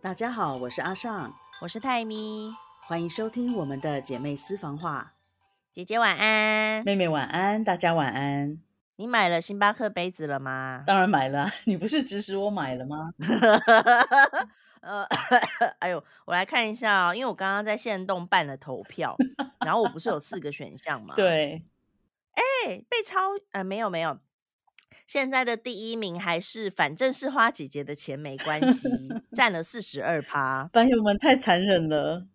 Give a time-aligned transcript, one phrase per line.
[0.00, 2.52] 大家好，我是阿尚，我是泰咪，
[2.86, 5.14] 欢迎收听我们的姐妹私房话。
[5.72, 8.60] 姐姐晚安，妹妹晚安，大家晚安。
[8.94, 10.84] 你买了星巴克杯子了吗？
[10.86, 13.10] 当然买了， 你不是指使我买了吗？
[14.80, 15.02] 呃，
[15.80, 19.16] 哎呦，我来看一下哦，因为我刚刚在线动办了投票，
[19.66, 21.14] 然后我不是有四个选项吗？
[21.16, 21.64] 对，
[22.34, 22.42] 哎，
[22.88, 23.18] 被超，
[23.50, 24.16] 呃，没有没有，
[25.06, 28.88] 现在的第一名还是反正是花姐姐的钱没关系，
[29.32, 30.68] 占了四十二趴。
[30.72, 32.26] 班友们太残忍了。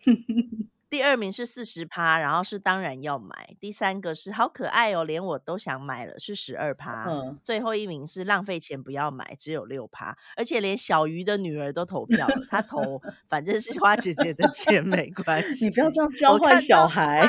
[0.88, 3.56] 第二名是四十趴，然后是当然要买。
[3.58, 7.06] 第三个是好可爱哦，连我都想买了，是十二趴。
[7.08, 10.16] 嗯，最后一名是浪费钱不要买，只有六趴。
[10.36, 15.64] 而且连小鱼的女儿都投票了，她投 反正是花姐姐的钱没关系。
[15.64, 17.28] 你不要这样教坏小孩。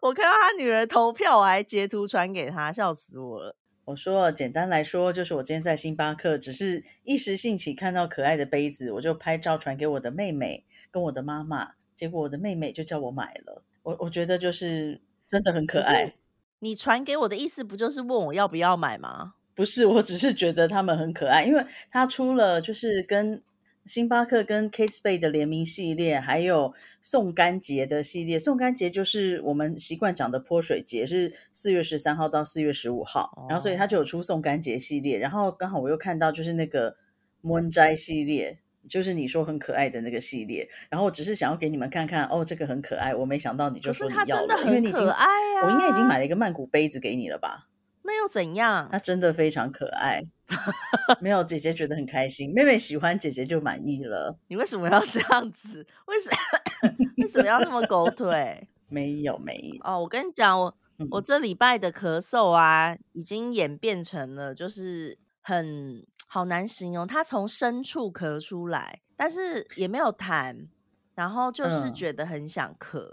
[0.00, 3.56] 我我看到他女儿投票，我还截图传给他，笑死我了。
[3.84, 10.64] 我说简单来说，就是我今天在星巴克，只是一时兴起看到可爱的杯子，我就拍照传给我的妹妹。
[10.90, 13.64] 跟我的妈妈，结果我的妹妹就叫我买了。
[13.82, 16.14] 我我觉得就是真的很可爱。
[16.60, 19.34] 你传给我的意思不就是问我要不要买吗？
[19.54, 23.42] 不是，我只是觉得他们很可爱，因为他出了就是跟
[23.86, 28.38] 星巴克跟 Kate Spade 的联名系列，还有送干节的系列。
[28.38, 35.18] 送干节就是我们习惯讲的泼水节，是四月十三号到四月十五号，然后所以他就有出送干节系列。
[35.18, 36.96] 然后刚好我又看到就是那个
[37.42, 38.58] Moon 斋系列。
[38.88, 43.14] 就是你说很可爱的那个系列，然后我只是想要给你们看看，哦，这个很可爱。
[43.14, 47.68] 我没想到你就说你要了，因为你已经，我应该已经买了一个曼谷杯子给你了吧？
[48.02, 48.88] 那又怎样？
[48.90, 50.24] 它真的非常可爱，
[51.20, 54.36] 没有姐姐觉得很开心，妹妹喜欢姐姐就满意了。
[54.48, 55.86] 你为什么要这样子？
[56.06, 56.30] 为什
[57.18, 58.68] 为什么要这么狗腿？
[58.88, 60.74] 没有没有哦，我跟你讲，我
[61.10, 66.04] 我这礼拜的咳嗽啊，已经演变成了就是很。
[66.34, 70.66] 好难形容，它从深处咳出来，但是也没有痰，
[71.14, 73.06] 然后就是觉得很想咳。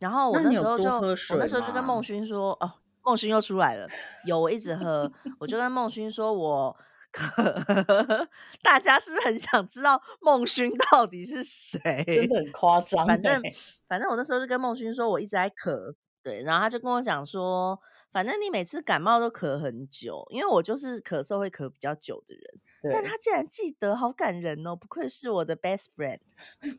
[0.00, 2.72] 然后我那时候就，我那时候就跟孟勋说：“哦，
[3.04, 3.86] 孟勋又出来了，
[4.26, 6.76] 有我一直喝。”我就跟孟勋说：“我
[7.12, 8.28] 咳。
[8.62, 11.80] ”大家是不是很想知道孟勋到底是谁？
[12.08, 13.06] 真的很夸张。
[13.06, 13.40] 反正
[13.86, 15.94] 反正我那时候就跟孟勋说：“我一直在咳。”
[16.24, 17.78] 对，然后他就跟我讲说。
[18.12, 22.92] 反正你每次感冒都咳很久，因为我就是咳嗽会咳比较久的人。
[22.92, 24.76] 但他竟然记得，好感人哦！
[24.76, 26.20] 不愧是我的 best friend，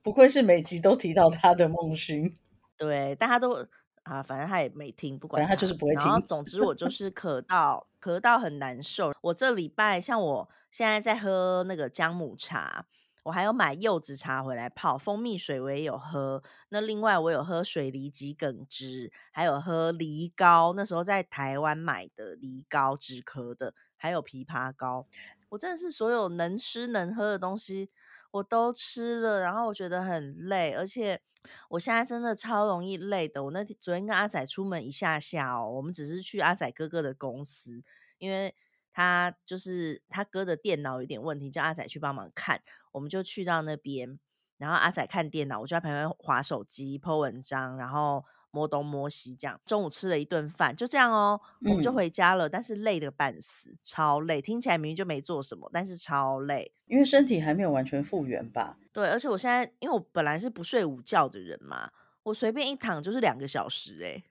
[0.01, 2.33] 不愧是每集都提到他的梦勋。
[2.77, 3.67] 对，大家都
[4.05, 6.05] 啊，反正他也没听，不管他就是不会听。
[6.05, 9.13] 然后总之我就是咳到咳到很难受。
[9.21, 12.85] 我这礼拜像我现在在喝那个姜母茶。
[13.23, 16.43] 我还有买柚子茶回来泡，蜂蜜水我也有喝。
[16.69, 20.73] 那另外我有喝水梨桔梗汁，还有喝梨膏。
[20.77, 25.07] 那时候在台湾买的梨膏止咳的，还有枇杷膏。
[25.49, 27.89] 我真的是所有能吃能喝的东西
[28.35, 31.21] 我都吃了，然后我觉得很累，而且
[31.69, 33.41] 我现在真的超容易累的。
[33.41, 37.81] 我那天昨天跟阿仔出门一下下哦，我们只是去阿仔哥哥的公司，
[38.17, 38.53] 因为
[38.91, 42.61] 他就是他哥的电脑有点问题，叫阿仔去帮忙看。
[42.91, 44.19] 我们就去到那边，
[44.57, 48.25] 然后阿仔看电脑，我就在旁边划手机、剖文章，然后
[48.55, 49.59] 摸东摸西这样。
[49.65, 52.47] 中午吃了一顿饭，就这样哦，我们就回家了。
[52.47, 54.41] 但是累的半死，超累。
[54.41, 58.77] 听起来明明就没做什么，但是超累，因为身体还没有完全复原吧？
[58.93, 61.91] 对，而且我现在，因为我本来是不睡午觉的人嘛，
[62.23, 64.23] 我随便一躺就是两个小时， 哎，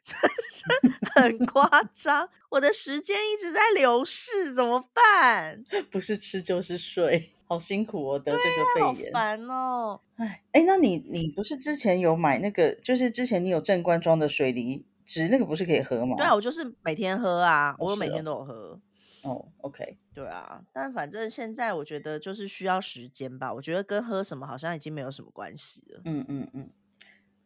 [1.15, 2.27] 很 夸张。
[2.49, 5.63] 我的时间一直在流逝，怎么办？
[5.91, 7.34] 不是吃就是睡。
[7.47, 10.01] 好辛苦哦，得这个肺炎，烦哦。
[10.17, 16.17] 哎哎，那你你不是之前有买那个，就是之前你有正官装的水梨汁，那个不是可以喝吗？
[16.17, 18.81] 对啊，我就是每天喝啊，我每天都有喝。
[19.23, 23.53] 哦，OK，对啊，但反正现在我觉得就是需要时间吧。
[23.55, 26.03] 我觉得跟喝什么好像已经没有什么关系了。
[26.05, 26.69] 嗯嗯嗯，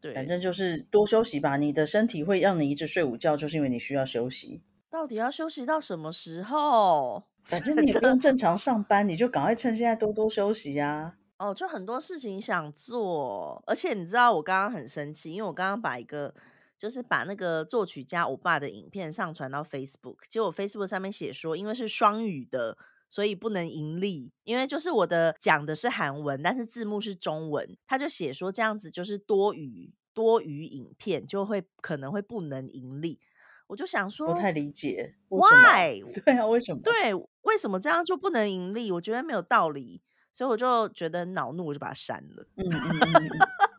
[0.00, 1.56] 对，反正就是多休息吧。
[1.56, 4.60] 你的身体会让你一直睡午觉，就是因为你需要休息。
[4.90, 7.22] 到底要休息到什么时候？
[7.48, 11.16] 反正你也不用正常上班，你就赶快趁现在多多休息呀。
[11.38, 16.34] 哦，就很多事情想做，而且你知道我刚刚很生气，因为我刚刚把一个
[16.78, 22.76] 就是把那个作曲家欧巴的影片上传到 Facebook，结果 Facebook 上面写说，因为是双语的，
[23.08, 24.32] 所以不能盈利。
[24.44, 33.20] 因为就是我的讲的是韩文，但是字幕是中文，他就写说这样子就是多余多余影片就会可能会不能盈利。
[33.68, 36.02] 我就想说，不太理解， Why？
[36.24, 36.80] 对啊，为什么？
[36.82, 38.90] 对，为什么这样就不能盈利？
[38.90, 42.46] 我觉得没有道理，所以我就觉得恼怒，我就把它删了。
[42.56, 43.28] 嗯嗯嗯，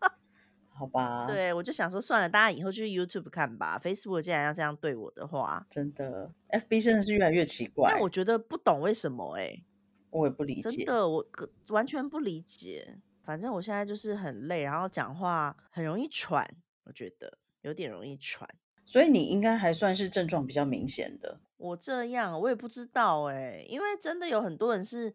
[0.69, 1.25] 好吧。
[1.27, 3.77] 对，我就想说，算了，大家以后去 YouTube 看吧。
[3.83, 7.91] Facebook 既然要这样对我的话，真的，FB 真的是越来越奇怪。
[7.91, 9.61] 但我觉得不懂为什么，哎，
[10.11, 10.69] 我也不理解。
[10.69, 11.25] 真的，我
[11.69, 12.99] 完全不理解。
[13.23, 16.47] 反正我现在就是很累，然后讲话很容易喘，
[16.85, 18.47] 我觉得有点容易喘。
[18.89, 21.39] 所以你应该还算是症状比较明显的。
[21.57, 25.13] 我这样我也不知道哎、因为真的有很多人是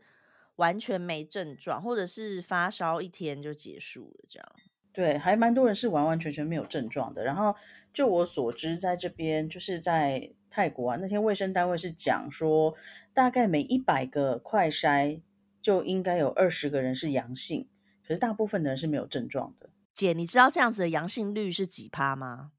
[0.55, 4.49] 完全没症状，或者是发烧一天就结束了这样。
[4.93, 7.25] 对，还蛮多人是完完全全没有症状的。
[7.25, 7.53] 然后
[7.93, 12.77] 就我所知，在这边就是在泰国啊，那天卫生单位是讲说，
[13.13, 15.21] 大概每一百个快筛
[15.61, 17.69] 就应该有二十个人是阳性，
[18.07, 22.53] 可是大部分的人是没有症状的，姐，你知道这样子的阳性率是几趴吗？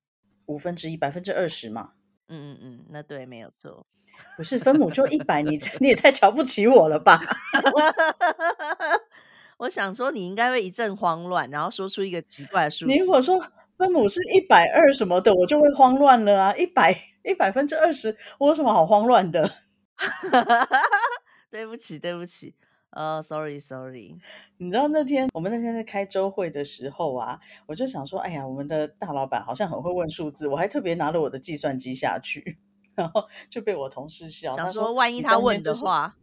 [0.48, 1.92] 五分之一，百分之二十嘛。
[2.28, 3.86] 嗯嗯嗯，那对，没有错。
[4.38, 7.22] 不是分母就一百，你你也太瞧不起我了吧？
[9.58, 12.92] 我想说你应该会一阵慌乱，然后说出一个奇怪的数字。
[12.92, 13.40] 你如果说
[13.78, 16.56] 分母是一百二什么的，我就会慌乱了啊！
[16.56, 19.50] 一百一百分之二十，我有什么好慌乱的？
[21.52, 22.54] 对不起，对不起，
[22.96, 24.16] 呃，sorry sorry，
[24.58, 32.58] 你知道那天我们那天在开周会的时候啊，我就想说，哎呀，我们的大老板好像很会问数字，我还特别拿了我的计算机下去，
[32.96, 36.16] 然后就被我同事笑，他想说万一他问的，话，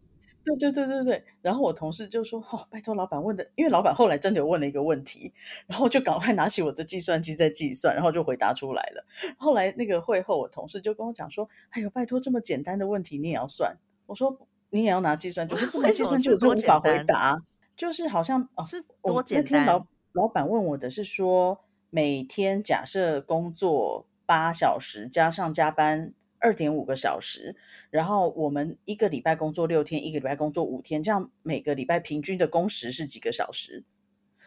[0.45, 5.35] 对对对对对，然后我同事就说，哦，拜托老板问的，因为老板后来真的有问了一个问题，
[5.67, 9.05] 然后就赶快拿起我的计算机在计算，然后就回答出来了。
[9.37, 13.77] 后来那个会后，我同事就跟我讲说，哎呦，拜托这么简单的问题你也要算？
[14.07, 14.37] 我说
[14.73, 17.39] 你也要拿计算机，我不 拿计算机我真无法回答。
[17.77, 19.89] 就是好像哦，是我多简那天老单？
[20.13, 21.61] 老板问我的是说，
[21.91, 27.57] 每天假设工作八小时，加上加班二点五个小时，
[27.91, 33.85] 然后我们一个礼拜工作六天，一个礼拜工作五天，这样每个礼拜平均的工时是几个小时？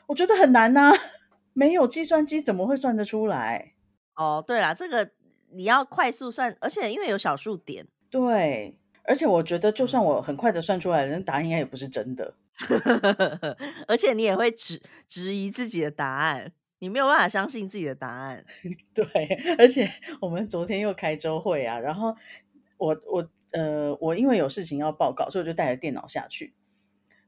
[0.08, 0.92] 我觉得很难呐、
[1.54, 3.74] 没有计算机怎么会算得出来？
[4.16, 5.12] 哦，对啦，这个
[5.52, 12.34] 你要快速算，而且因为有小数点，对，而且我觉得就算嗯我很快的算出来了，那答案应该也不是真的。
[13.88, 18.46] 而且你也会质质疑自己的答案，你没有办法相信自己的答案。
[18.96, 19.06] 对，
[19.58, 19.88] 而且
[20.22, 22.16] 我们昨天又开周会啊，然后
[22.78, 26.54] 我我呃我因为有事情要报告，所以我就带着电脑下去。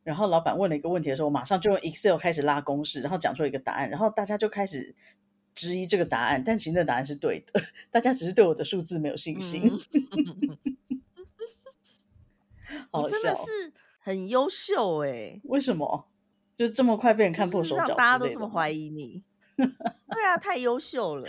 [0.03, 4.95] 然后老板问了一个问题的时候，我马上就用 Excel 开始拉公式，然后讲出一个答案，然后大家就开始
[5.53, 9.69] 质疑这个答案，但其实那个答案是对的， 大家只是对我的数字没有信心，
[12.93, 13.35] 你真的。
[13.35, 16.07] 是很优秀哎、为什么？
[16.55, 19.23] 就这么快被人看破手脚让大家都这么怀疑你。
[19.57, 21.25] 对啊，太优秀了。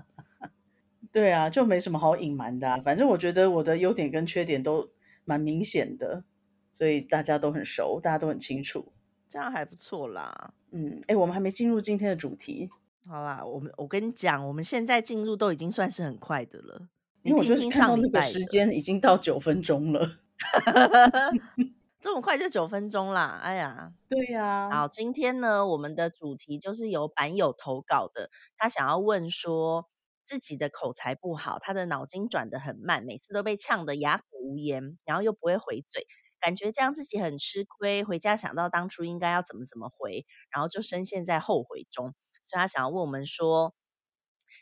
[1.12, 2.80] 对啊，就没什么好隐瞒的、啊。
[2.82, 4.88] 反正我觉得我的优点跟缺点都
[5.24, 6.24] 蛮明显的，
[6.72, 8.92] 所以大家都很熟，大家都很清楚。
[9.28, 10.54] 这样还不错啦。
[10.70, 12.70] 嗯，哎，我们还没进入今天的主题，
[13.06, 16.88] 好啦，我们我跟你讲，我们现在进入都已经算是很快的了。
[17.22, 20.16] 因为我就是看到那个时，间已经到九分钟了。
[22.00, 23.40] 这么快就九分钟啦！
[23.42, 29.88] 哎呀，对呀、好，今天呢，我们的主题就是由版友投稿的，他想要问说
[30.24, 36.06] 自己的口才不好，他的脑筋转得很慢，每次都被呛得哑口无言，然后又不会回嘴，
[36.40, 38.04] 感觉这样自己很吃亏。
[38.04, 42.14] 回家想到当初应该要怎么怎么回，然后就深陷在后悔中，
[42.44, 43.74] 所以他想要问我们说。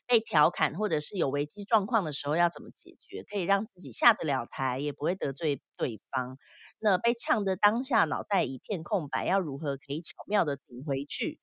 [0.07, 6.39] 被调侃或者是有危机状况的时候要怎么解决，可以让自己下得了台，也不会得罪对方。
[6.79, 11.41] 那被呛的当下脑袋一片空白，要如何可以巧妙的顶回去？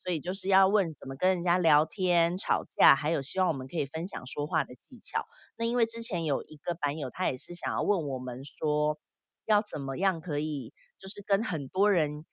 [0.00, 5.26] 所以就是要问怎么跟人家聊天、吵架，还有希望我们可以分享说话的技巧。
[5.56, 8.98] 那因为之前有一个版友，他也是想要问我们说，
[9.44, 12.24] 要怎么样可以就是跟很多人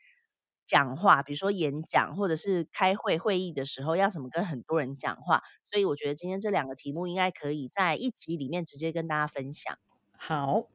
[0.66, 5.44] 讲话，比如说演讲或者是开会会议的时候，要怎么跟很多人讲话。
[5.72, 9.78] 所以我觉得今天这两个题目应该可以在一集里面直接跟大家分享。
[10.18, 10.68] 好，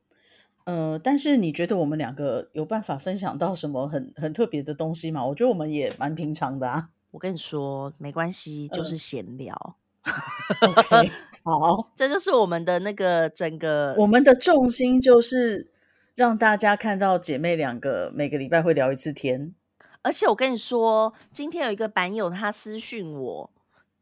[0.64, 5.24] 呃，但是你觉得我们两个有办法分享到什么很很特别的东西吗？
[5.26, 6.90] 我觉得我们也蛮平常的啊。
[7.12, 9.76] 我跟你说，没关系，就嗯是闲聊。
[11.44, 15.70] 好，这就是我们的那个整个我们的重心就是
[16.14, 19.54] 让大家看到姐妹两个每个礼拜会聊一次天。
[20.02, 23.50] 而且我跟你说，今天有一个版友他私讯我，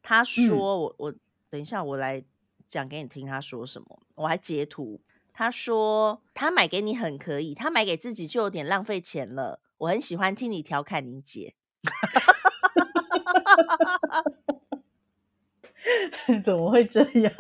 [0.03, 1.15] 他说我、我
[1.51, 2.23] 等一下我来
[2.67, 5.01] 讲给你听，他说什么，我还截图。
[5.33, 9.61] 他说他买给你很可以，他买给自己就有点浪费钱了。
[9.79, 11.55] 我很喜欢听你调侃你姐，
[16.43, 17.33] 怎么会这样？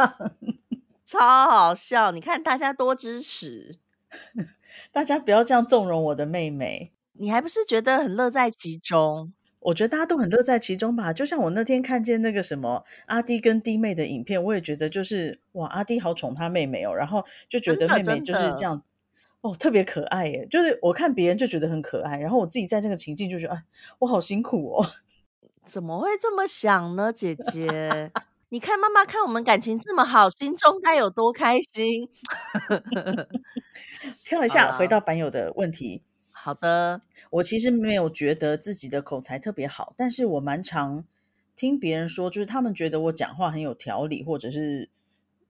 [1.04, 1.18] 超
[1.50, 2.12] 好笑。
[2.12, 3.78] 你看大家多支持，
[4.92, 6.92] 大家不要这样纵容我的妹妹。
[7.18, 9.32] 你还不是觉得很乐在其中？
[9.60, 11.12] 我觉得大家都很乐在其中吧。
[11.12, 18.82] 就像我那天看见那个什么阿弟跟弟妹的影片，我也觉得就是哇，阿弟好宠他妹妹哦，然后就觉得妹妹就是这样
[19.40, 20.46] 哦，特别可爱耶！
[20.48, 23.64] 就是我看别人就觉得很可爱，然后我自己在这个情境就觉得，哎，
[23.98, 24.86] 我好辛苦哦。
[25.66, 28.12] 怎么会这么想呢，姐姐？
[28.50, 32.08] 你看妈妈看我们感情这么好，心中该有多开心。
[34.24, 36.02] 跳一下，回到版友的问题。
[36.48, 41.04] 好的，我其实没有觉得自己的口才特别好，但是我蛮常
[41.54, 44.88] 听别人说，就是他们觉得我讲话很有条理，或者是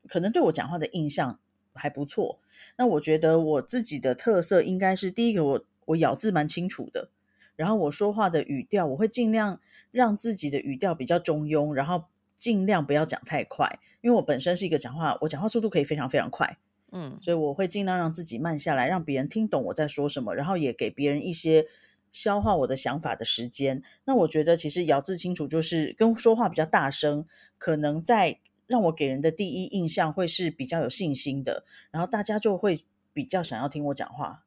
[0.08, 1.38] 可能对我讲话的印象
[1.72, 2.40] 还不错。
[2.78, 7.10] 那我觉得我自己的特色应该是第一个，我我咬字蛮清楚的，
[7.54, 9.60] 然后我说话的语调，我会尽量
[9.92, 16.58] 让自己的语调比较中庸，然后尽量不要讲太快，因为我本身是一个讲话，我讲话速度可以非常非常快。
[16.90, 21.66] 嗯，所以我会尽量让自己慢下来，让别人听懂我在说什么，然后也给别人一些
[22.10, 23.82] 消化我的想法的时间。
[24.06, 27.26] 那我觉得其实咬字清楚就是跟说话比较大声，
[27.58, 34.46] 可能在让我给人的第一印象会是比较有信心的，然后大家就会比较想要听我讲话。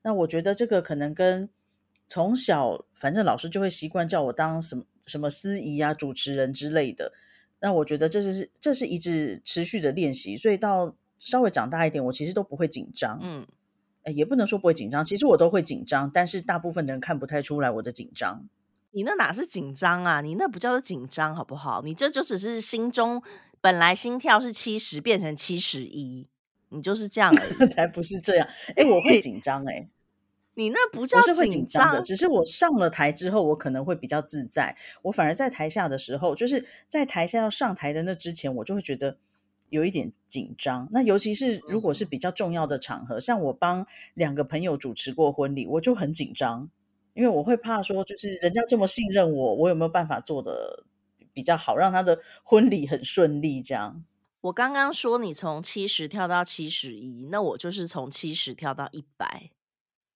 [0.00, 1.50] 那我觉得这个可能跟
[2.08, 7.12] 从小反正老师就会习惯叫我当什么什么司仪啊、主持人之类的。
[7.60, 10.96] 那我觉得这是这是一直持续的练习，所以到。
[11.22, 13.16] 稍微长大一点，我其实都不会紧张。
[13.22, 13.46] 嗯，
[14.12, 18.48] 也不能说不会紧张，其实我都会紧张，但是大部分的人看不太出来我的紧张。
[18.90, 20.20] 你那哪是紧张啊？
[20.20, 21.80] 你那不叫做紧张，好不好？
[21.82, 23.22] 你这就只是心中
[23.60, 26.26] 本来心跳是七十，变成七十一，
[26.70, 27.32] 你就是这样。
[27.70, 28.48] 才不是这样。
[28.74, 29.88] 哎，我会紧张哎。
[30.54, 34.76] 你那不叫紧张的，只是我上了台之后，我可能会比较自在。
[35.02, 39.18] 我反而在台下的时候，就是在台下要上台的那之前，我就会觉得。
[39.72, 46.68] 有一点紧张，那尤其是如果是比较重要的场合，像我帮两个朋友主持过婚礼，我就很紧张，
[47.14, 50.84] 因为我会怕说，就是人家这么信任我，我有没有办法做的
[51.32, 53.62] 比较好，让他的婚礼很顺利？
[53.62, 54.04] 这样。
[54.42, 59.52] 我刚刚说你从七十跳到七十一，那我就是从七十跳到一百，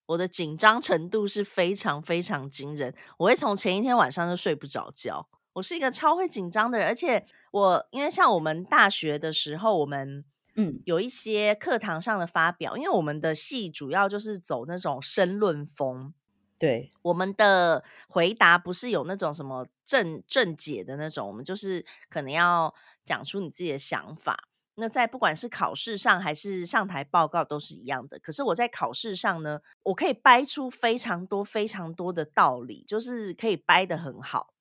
[0.05, 5.27] 我的紧张程度是非常非常惊人，我会从前一天晚上就睡不着觉。
[5.57, 10.23] 我是一个超会紧张的人，而且我因为像我们大学的时候，我们
[10.55, 16.13] 嗯有一些课堂上的发表，因为我们的系主要就是走那种申论风，
[16.59, 22.71] 对，我们的回答不是有那种什么正正解的那种，我们就是可能要
[23.03, 24.47] 讲出你自己的想法。
[24.75, 28.19] 那在不管是考试上还是上台报告都是一样的。
[28.19, 34.53] 可是我在考试上呢，我可以掰出非常多非常多的道理，就是可以掰得很好。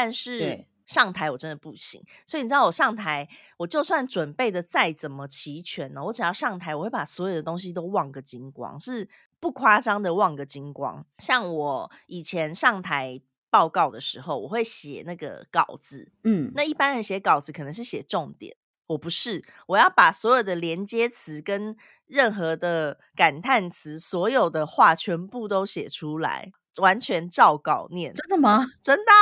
[0.00, 9.08] 但是上台我真的不行，所以你知道我上台，我就算准备的再怎么齐全呢，我只要上台，我会把所有的东西都忘个精光，是
[9.40, 11.04] 不夸张的忘个精光。
[11.18, 21.76] 像我以前上台报告的时候，我会写那个稿子，嗯，那一般人写稿子可能是写重点，我不是，我要把所有的连接词跟
[22.06, 26.52] 任何的感叹词，所有的话全部都写出来。
[26.78, 28.66] 完全照稿念，真的吗？
[28.82, 29.12] 真的，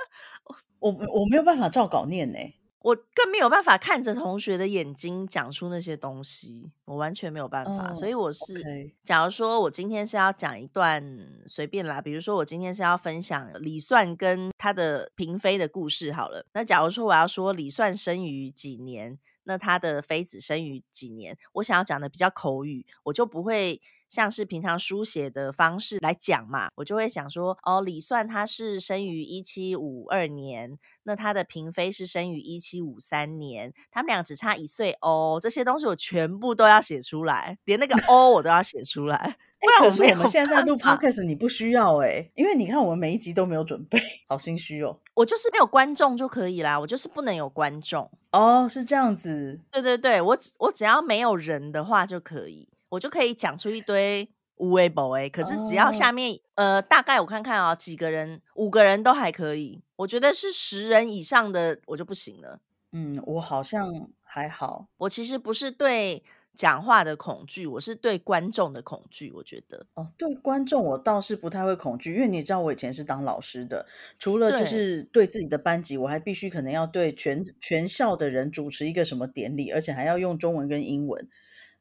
[0.80, 2.38] 我我没有办法照稿念呢，
[2.80, 7.92] 我更没有办法看着同学的眼睛讲出那些东西，我完全没有办法。
[7.92, 11.02] 所以我是，假如说我今天是要讲一段
[11.46, 16.46] 随便啦，比如说我今天是要分享李算跟他的嫔妃的故事好了。
[16.54, 23.82] 那假如说我要说李算生于几年，那他的妃子生于几年，我想要讲的比较口语，我就不会。
[24.10, 35.38] 像是平常书写的方式来讲嘛，我就会想说，哦，李算他是生于一七五二年，那他的嫔妃是生于一七五三年，他们俩只差一岁哦。
[35.40, 39.38] 这些东西我全部都要写出来，连那个 哦我都要写出来。
[39.60, 44.98] 不然可是我们现在在录 podcast，你不需要哎，因为你看我们每一集都没有准备，好心虚哦。
[45.12, 49.60] 我就是没有观众就可以啦，我就是不能有观众哦，是这样子。
[49.70, 52.69] 对对对，我只我只要没有人的话就可以。
[52.90, 59.82] 我就可以讲出一堆无为不为，可是只要下面呃，大概我看看啊，几个人，五个人都还可以。
[59.96, 62.60] 我觉得是十人以上的我就不行了。
[62.92, 64.88] 嗯，我好像还好。
[64.98, 66.22] 我其实不是对
[66.54, 69.32] 讲话的恐惧，我是对观众的恐惧。
[69.32, 73.86] 我觉得哦，对观众我倒是不太会恐惧，因为你知道我以前是当老师的，
[74.18, 81.26] 除了就是对自己的班级，我还必须可能要对全全校的人主持一个什么典礼，而且还要用中文跟英文，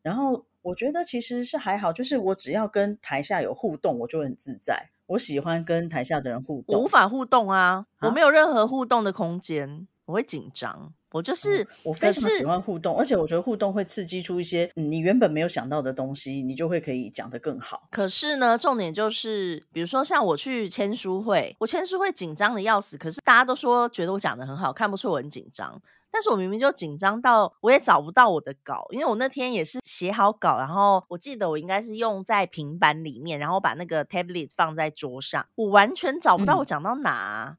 [0.02, 0.46] 然后。
[0.62, 4.90] 我觉得其实是还好，就是我只要跟台下有互动，我就很自在。
[5.08, 10.94] 我喜欢跟台下的人互动，我无法互动啊，我没有任何互动的空间，我会紧张。
[11.12, 17.88] 我就是我非常喜是欢互动，而且我觉得互动会刺激出一些、嗯、你原本没有想到的东西，你就会可以讲得更好。
[17.90, 25.82] 可是呢，重点就是，比如说像我去签书会，我签书会紧张的要死，可是大家都说觉得我讲的很好，看不出我很紧张。
[26.12, 37.56] 但是我明明就紧张到我也找不到我的稿，因为我那天也是写好稿，然后我记得我应该是用在平板里面，然后把那个 tablet 放在桌上，我完全找不到嗯我讲到哪啊、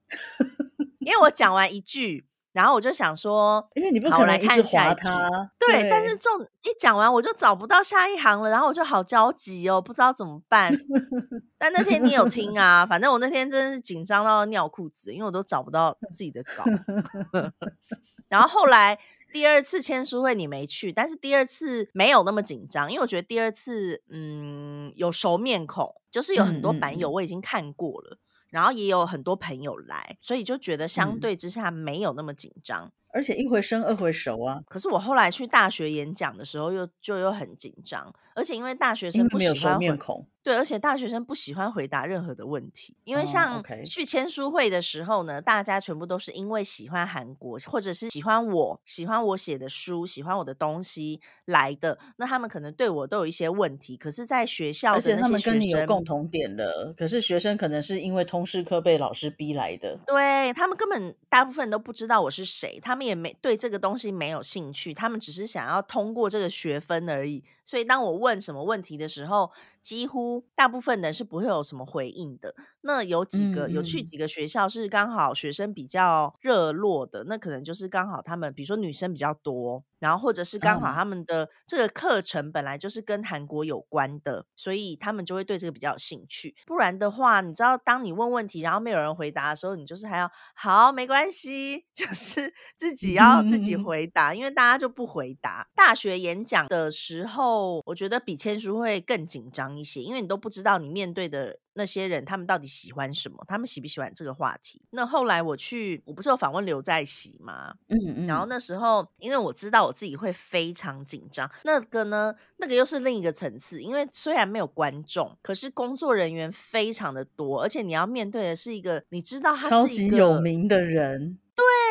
[1.01, 10.73] 因为我讲完一句，然后我就想说，因为你不可能一直划它，对，但是重一讲完我就找不到下一行了，然后我就好焦急哦，不知道怎么办。
[11.57, 16.65] 但那天你有听啊，反正我那天真的是紧张到尿裤子，因为我都找不到自己的稿。
[18.31, 18.99] 然后后来
[19.31, 28.17] 第二次签书会你没去，但是第二次没有那么紧张，因为我觉得第二次嗯有熟面孔，就是有很多版友我已经看过了。
[28.51, 32.93] 然后也有很多朋友来，所以就觉得相嗯对之下没有那么紧张。
[33.13, 40.27] 而且一回生二回熟啊，可是我后来去大学演讲的时候又，就又很紧张，而且因为大学生不为没有熟喜欢回面孔。
[40.43, 51.99] 对，而且大学生不喜欢回答任何的问题，因为哦像去签书会的时候呢，大家全部都是因为喜欢韩国，或者是喜欢我，喜欢我写的书，喜欢我的东西来的。
[52.17, 59.99] 那他们可能对我都有一些问题，可是，在学校而且他们跟你有，共同点了，可是学生可能是因为通识课被老师逼来的。
[60.07, 67.43] 对他们根本大部分都不知道我是谁，他们也没对这个东西没有兴趣，他们只是想要通过这个学分而已。
[67.65, 69.51] 所以当我问什么问题的时候，
[69.83, 72.55] 几乎大部分人是不会有什么回应的。
[72.83, 86.55] 那有几个、有去几个学校是刚好学生比较热络的，那可能就是刚好他们比如说女生比较多，然后或者是刚好啊他们的这个课程本来就是跟韩国有关的，所以他们就会对这个比较有兴趣。
[86.65, 95.69] 不然的话，你知道，当你问问题，然后没有人回答的时候，你就是还要好没关系， 就是自己要自己 回答，因为大家就不回答。
[95.75, 104.83] 大学演讲的时候，我觉得比签书会更紧张一些，因为你都不知道你面对的那些人他们到底喜欢什么，他们喜不喜欢这个话题。
[104.91, 107.75] 那后来我去，我不是有访问刘在熙吗？
[107.89, 113.83] 嗯嗯，然后那时候，因为我知道我自己会非常紧张，那个呢，那个又是另一个层次。
[113.83, 121.39] 因为虽然没有观众，可是工作人员非常的多，而且你要面对的是一个你知道他超级是一个有名的人，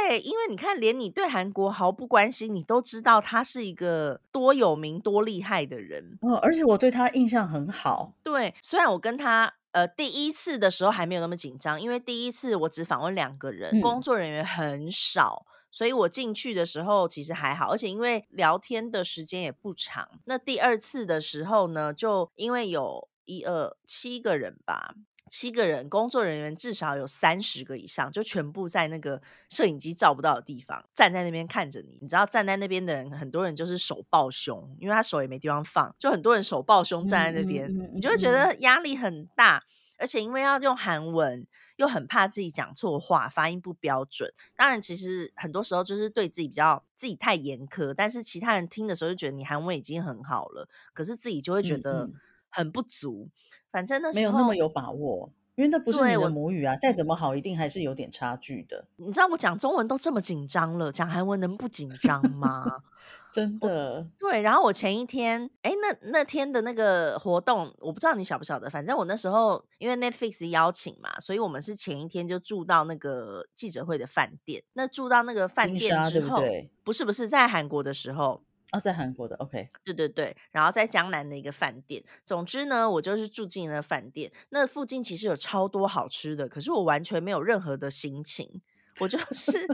[0.09, 6.17] 对，因为你看，连你对韩国毫不关心，你都知道他是一个多有名、多厉害的人。
[6.21, 8.13] 哦，而且我对他印象很好。
[8.23, 15.45] 对，虽然我跟他呃第一次的时候还没有那么紧张，因为第一次我只访问两个人，嗯工作人员很少。
[15.69, 20.09] 所以我进去的时候其实还好，而且因为聊天的时间也不长。
[20.25, 24.95] 那第二次的时候呢，就因为有一二七个人吧，
[25.29, 31.99] 七个人，工作人员至少有三十个以上，就全部在那个摄影机照不到的地方，站在那边看着你。
[32.01, 39.63] 你知道站在那边的人，很多人就是手抱胸，因为他手也没地方放，就很多人手抱胸站在那边，嗯嗯嗯你就会觉嗯得压力很大。
[40.01, 44.33] 而且因为要用韩文，又很怕自己讲错话，发音不标准。
[44.55, 52.13] 当然，其实很多时候就是对自己比较自己太严苛，但是其他人听的时候就觉得你韩文已经很好了，可是自己就会觉嗯得嗯
[52.49, 53.29] 很不足。
[53.71, 62.65] 反正那时候没有那么有把握，因为那不是你的母语啊，再怎么好，一定还是有点差距的，你知道我讲中文都这么紧张了，讲韩文能不紧张吗？
[63.31, 64.07] 真的。
[64.17, 74.63] 对，然后我前一天，哎，那那天的那个活动，我不知道你晓不晓得，反正我那时候因为 Netflix 邀请嘛，所以我们是前一天就住到那个记者会的饭店。
[74.73, 76.71] 那住到那个饭店之后，对不对？
[76.83, 82.03] 不是不是在韩国的时候，啊，在韩国的 OK，对对对，然后在江南的一个饭店。
[82.23, 88.61] 总之呢，我就是住进了饭店，那附近其实有超多好吃的，可是我完全没有任何的心情，
[88.99, 89.65] 我就是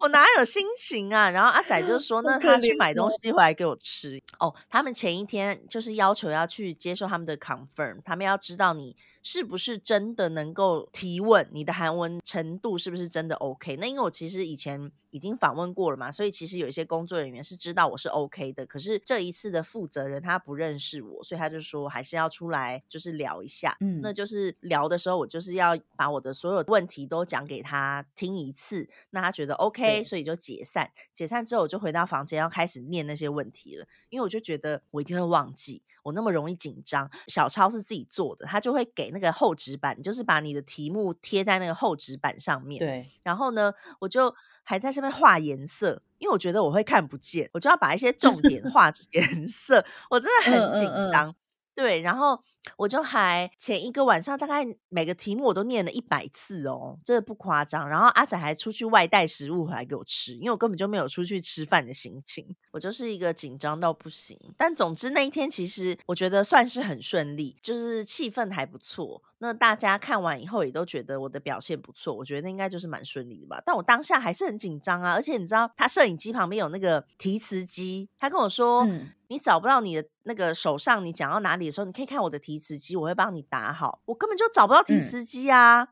[0.00, 1.30] 我哪有心情啊？
[1.30, 4.20] 然后阿仔就说，那他去怜买东哦西回来给我吃。
[4.40, 8.96] 哦，他们前一天就是要求要去接受他们的 confirm，他们要知道你
[9.28, 13.76] 是不是真的能够提问，你的韩文程度是不是真的 OK。
[13.78, 18.64] 那因为我其实以前已经访问过了嘛，所以其实有一些工作人员是知道我是 OK 的。
[18.64, 23.76] 可是这一次的负责人他不认识我，所以他就说还是要出来就是聊一下。
[23.80, 30.88] 嗯那就是聊的时候，我就是要把我的所有问题都讲给他听一次，那他觉得 OK，所以就解散。
[31.12, 37.10] 解散之后，我就回到房间要开始念那些问题了，因为我就觉得我一定会忘记，我那么容易紧张。
[37.26, 42.78] 小抄是自己做的，他就会给那个厚纸板，就是把你的题目贴在那个厚纸板上面。
[42.78, 51.34] 对，然后呢，我就还在上面画颜色，因为我觉得我会看不见，我就要把一些重点画颜色，我真的很紧嗯嗯嗯张。
[51.74, 52.42] 对，然后
[52.76, 57.88] 我就还前一个晚上，大概每个题目我都念了一百次哦，真的不夸张。
[57.88, 64.38] 然后阿仔还出去外带食物回来给我吃，因为我根本就没有出去吃饭的心情，我就是一个紧张到不行。
[64.56, 69.22] 但总之那一天其实我觉得算是很顺利，就是气氛还不错。
[69.38, 73.62] 那大家看完以后也都觉得我的表现不错，我觉得应该就是蛮顺利的吧。
[73.66, 78.86] 但我当下还是很紧张啊，而且你知道，他摄影机旁边有那个提词机，他跟我说。
[79.28, 84.00] 你找不到你的那个手上，你讲到哪里的时候，你可以看我的提词机，我会帮你打好。
[84.06, 85.88] 我根本就找不到提词机啊！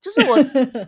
[0.00, 0.38] 就是我，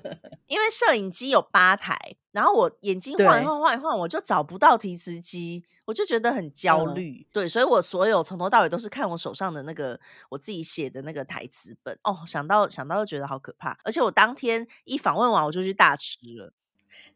[0.49, 7.27] 因为摄影机有八台，然后我眼睛晃一晃晃一晃，我就找不到提词机，我就觉得很焦虑。
[7.31, 11.99] 对，所以我所有从头到尾都是看我手上的那个我自己写的那个台词本。
[12.05, 13.79] 哦，想到想到就觉得好可怕。
[13.85, 16.55] 而且我当天一访问完，我就去大吃了。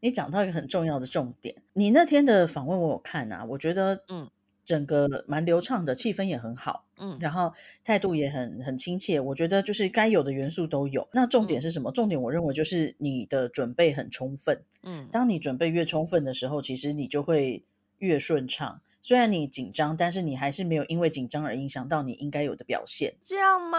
[0.00, 4.30] 你讲到一个很重要的重点，你那天的访问我有看啊，我觉得嗯。
[4.66, 7.52] 整个蛮流畅的，气氛也很好，嗯，然后
[7.84, 11.08] 态度也很很亲切，我觉得就是该有的元素都有。
[11.12, 11.92] 那重点是什么？
[11.92, 17.64] 重点我认为就是你的准备很充分，嗯，当你准备越充分的时候，其实你就会
[17.98, 18.82] 越顺畅。
[19.06, 23.14] 虽然你紧张，但是你还是没有因为紧张而影响到你应该有的表现。
[23.24, 23.78] 这样吗？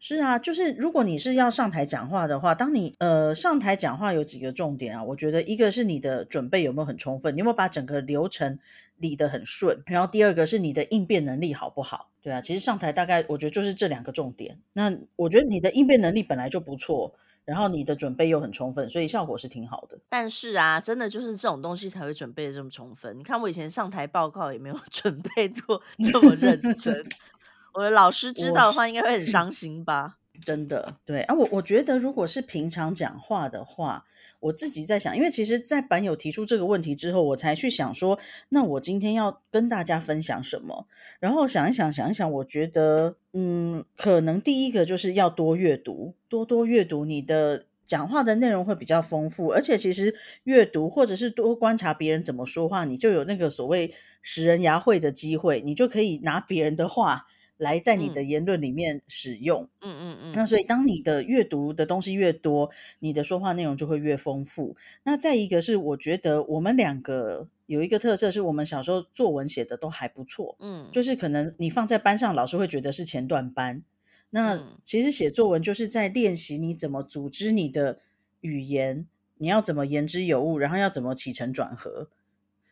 [0.00, 5.04] 是啊，就是如果你是要上台讲话的话，当你呃上台讲话有几个重点啊？
[5.04, 8.58] 我觉得一个是你的准备有没有很充分，你有没有把整个流程
[8.96, 12.08] 理得很顺，然后第二个是你的应变能力好不好？
[12.22, 14.58] 对啊，其实上台大概我觉得就是这两个重点。
[14.72, 17.14] 那我觉得你的应变能力本来就不错。
[17.44, 19.98] 然后你的准备又很充分，所以效果是挺好的。
[20.08, 23.18] 但是啊，真的就是这种东西才会准备的这么充分。
[23.18, 27.04] 你看我以前上台报告也没有 准备过这么认真，
[27.74, 30.18] 我的老师知道的话应该会很伤心吧？
[30.44, 34.04] 真的，对啊，我我觉得如果是平常讲话的话。
[34.40, 38.18] 我自己在想，因为其实，在版友提出这个问题之后，我才去想说，
[38.48, 40.88] 那我今天要跟大家分享什么？
[41.20, 49.52] 然后想一想，想一想，我觉得，嗯，可能第一个就是要多阅读，多多阅读，你的讲话的内容会比较丰富。
[49.52, 57.28] 而且，其实阅读或者是多观察别人怎么说话，你就有那个所谓使人牙慧的机会，你就可以拿别人的话。
[57.62, 64.74] 来在你的言论里面使用，嗯嗯嗯，那所以当你的阅读的东西越多，你的说话内容就会越丰富。
[65.04, 73.84] 那再一个是，我觉得我们两个有一个特色，是我们小时候作文写的都还不错，嗯，就是可能你放在班上，老师会觉得是前段班。
[74.30, 78.00] 那其实写作文就是在练习你怎么组织你的
[78.40, 79.06] 语言，
[79.38, 82.08] 你要怎么言之有物，然后要怎么起承转合。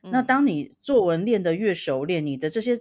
[0.02, 2.80] 那当你作文练得越熟练，你的这些。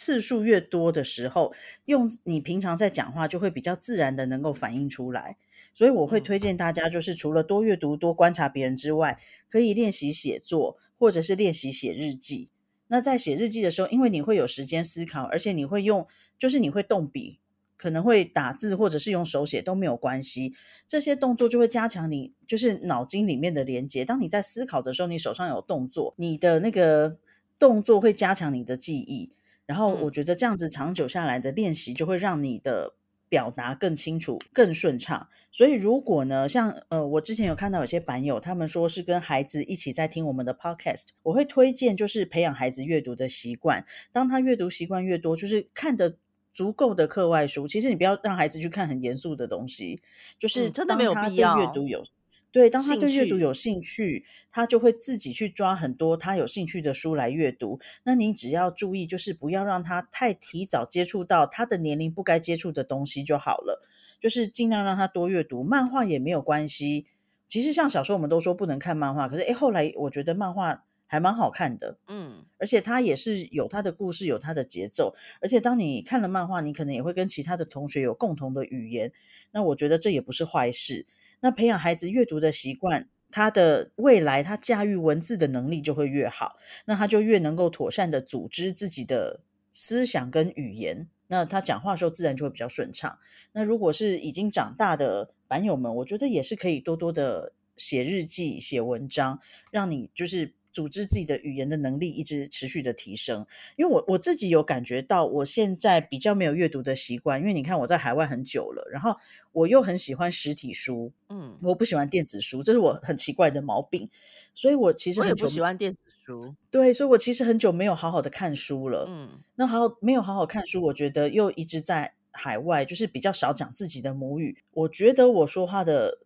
[0.00, 1.52] 次数越多的时候，
[1.84, 5.36] 用你平常在讲话就会比较自然的能够反映出来。
[5.74, 12.48] 所以我会推荐大家，就是除了多阅读、多观察别人之外，可以练习写作，或者是练习写日记。
[12.88, 16.06] 那在写日记的时候，因为你会有时间思考，而且你会用，
[16.38, 17.38] 就是你会动笔，
[17.76, 20.54] 可能会打字，或者是用手写都没有关系。
[20.88, 24.06] 这些动作就会加强你就是脑筋里面的连接。
[24.06, 27.18] 当你在思考的时候，你手上有动作，你的那个
[27.58, 29.30] 动作会加强你的记忆。
[29.70, 32.94] 然后我觉得这样子长久下来的练习，就会让你的
[33.28, 35.28] 表达更清楚、更顺畅。
[35.52, 43.84] 所以如果呢，像呃，我之前有看到有些版友，他们说是跟孩子一起在听我们的 podcast，我会推荐就是培养孩子阅读的习惯。
[44.10, 46.16] 当他阅读习惯越多，就是看的
[46.52, 47.68] 足够的课外书。
[47.68, 50.02] 其实你不要让孩子去看很严肃的东西，
[50.36, 51.56] 就是真的没有必要。
[51.60, 52.04] 阅读有。
[52.52, 57.78] 对，当他对阅读有兴趣，他就会自己去抓很多他有兴趣的书来阅读。
[58.02, 63.82] 那你只要注意，就是不要让他太提早接触到他的年龄不该接触的东西就好了。
[64.20, 67.06] 就是尽量让他多阅读，漫画也没有关系。
[67.48, 71.98] 其实像小时候我们都说不能看漫画，可是诶后来我觉得漫画还蛮好看的。
[72.06, 75.14] 嗯，而且它也是有它的故事，有它的节奏。
[75.40, 79.12] 而且当你看了漫画，你可能也会跟其他的同学有共同的语言。
[79.52, 81.06] 那我觉得这也不是坏事。
[81.40, 89.40] 那培养孩子阅读的习惯，他的未来他驾驭文字的能力就会越好，那他就越能够妥善的组织自己的
[89.74, 93.18] 思想跟语言，那他讲话的时候自然就会比较顺畅。
[93.52, 100.54] 那如果是已经长大的版友们，我觉得也是可以多多的写日记、写文章，让你就是。
[100.72, 103.44] 组织自己的语言的能力一直持续的提升，
[103.76, 109.16] 因为我我自己有感觉到，我现在比较没有阅读的习惯，因为你看我在海外很久了，然后
[109.52, 114.08] 我又很喜欢实体书，嗯，我不喜欢电子书，这是我很奇怪的毛病，
[114.54, 126.20] 所以我其实很不喜欢电子书，对，所以我其实很久没有好好的看书了，嗯，那好没有好好看书，我觉得又一直在海外，就是比较少讲自己的母语，我觉得我说话的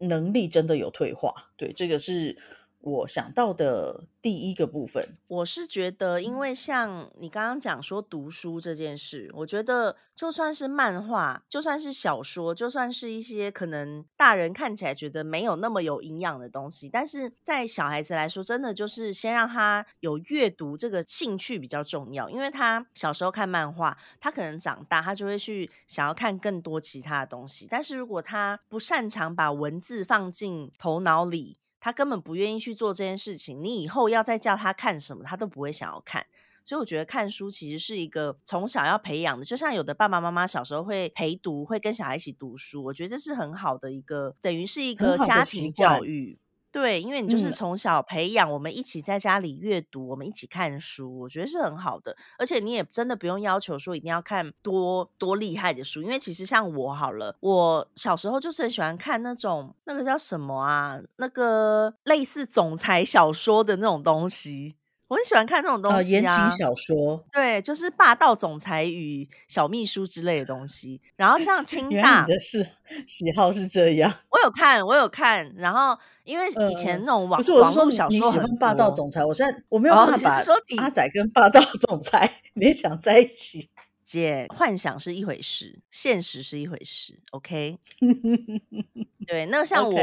[0.00, 2.36] 能力真的有退化，对，这个是。
[2.86, 5.16] 我想到的第一个部分。
[5.26, 22.30] 我是觉得，因为像你刚刚讲说读书这件事，我觉得就算是漫画，就算是小说，就算是一些可能大人看起来觉得没有那么有营养的东西，但是在小孩子来说，真的就是先让他有阅读这个兴趣比较重要。
[22.30, 27.66] 因为他小时候看漫画，他可能长大他就会去想要看更多其他的东西。
[27.68, 33.62] 但是如果他不擅长把文字放进头脑里，他根本不愿意去做这件事情。
[33.62, 36.26] 你以后要再叫他看什么，他都不会想要看。
[36.64, 42.82] 所以我觉得看书其实是一个从小要培养的，就像有的爸爸妈妈小时候会陪读，会跟小孩一起读书。
[42.82, 46.40] 我觉得这是很好的一个，等于是一个家庭教育。
[46.76, 52.14] 对，因为你就是从小培养我们一起在家里阅读，我们一起看书，我觉得是很好的。
[52.38, 64.76] 而且你也真的不用要求说一定要看多多厉害的书，因为其实像我好了，我小时候就是很喜欢看那种那个叫什么啊，那个类似总裁小说的那种东西。
[65.08, 71.00] 我很喜欢看那种东西啊，言情小说，对，就是霸道总裁与小秘书之类的东西。
[71.14, 72.66] 然后像清大，你的是
[73.06, 74.12] 喜好是这样。
[74.30, 75.54] 我有看，我有看。
[75.56, 83.70] 然后因为以前那种网不是我是说你喜欢霸道总裁，我现在我没有办法把阿仔跟霸道总裁 联想在一起。
[84.04, 87.20] 姐，幻想是一回事，现实是一回事。
[87.30, 87.78] OK，
[89.26, 89.94] 对，那像我。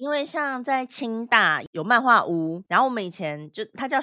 [0.00, 3.98] 因为像在清大有漫画屋，然后我们以前就它叫，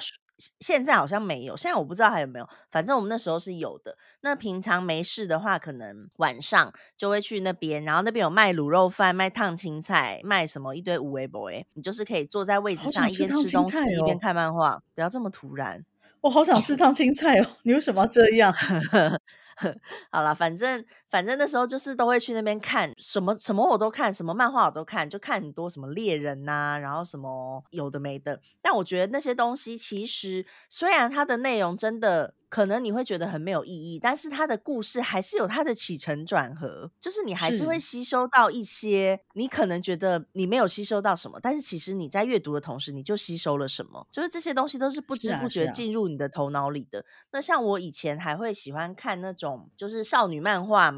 [0.60, 3.96] 现在好像没有，现在我不知道还有没有，反正我们那时候是有的。
[4.20, 14.80] 那平常没事的话，可能晚上就会去那边，然后那边有卖卤肉饭、卖烫青菜、卖什么一堆五味 boy，你就是可以坐在位置上一边吃东西一边看漫画。
[14.94, 15.84] 不要这么突然，
[16.20, 17.46] 我好想吃烫青菜哦！
[17.64, 18.54] 你为什么要这样？
[20.12, 20.84] 好了，反正。
[21.10, 28.40] 反正那时候就是都会去那边看什么什么我都看，什么漫画我都看，就看很多什么猎人呐，然后什么有的没的。
[28.60, 47.04] 但我觉得那些东西其实虽然它的内容真的可能你会觉得很没有意义，但是它的故事还是有它的起承转合，就是你还是会吸收到一些你可能觉得你没有吸收到什么，但是其实你在阅读的同时你就吸收了什么，就是这些东西都是不知不觉进入你的头脑里的。
[47.30, 50.92] 那像我以前还会喜欢看那种就是少女漫画。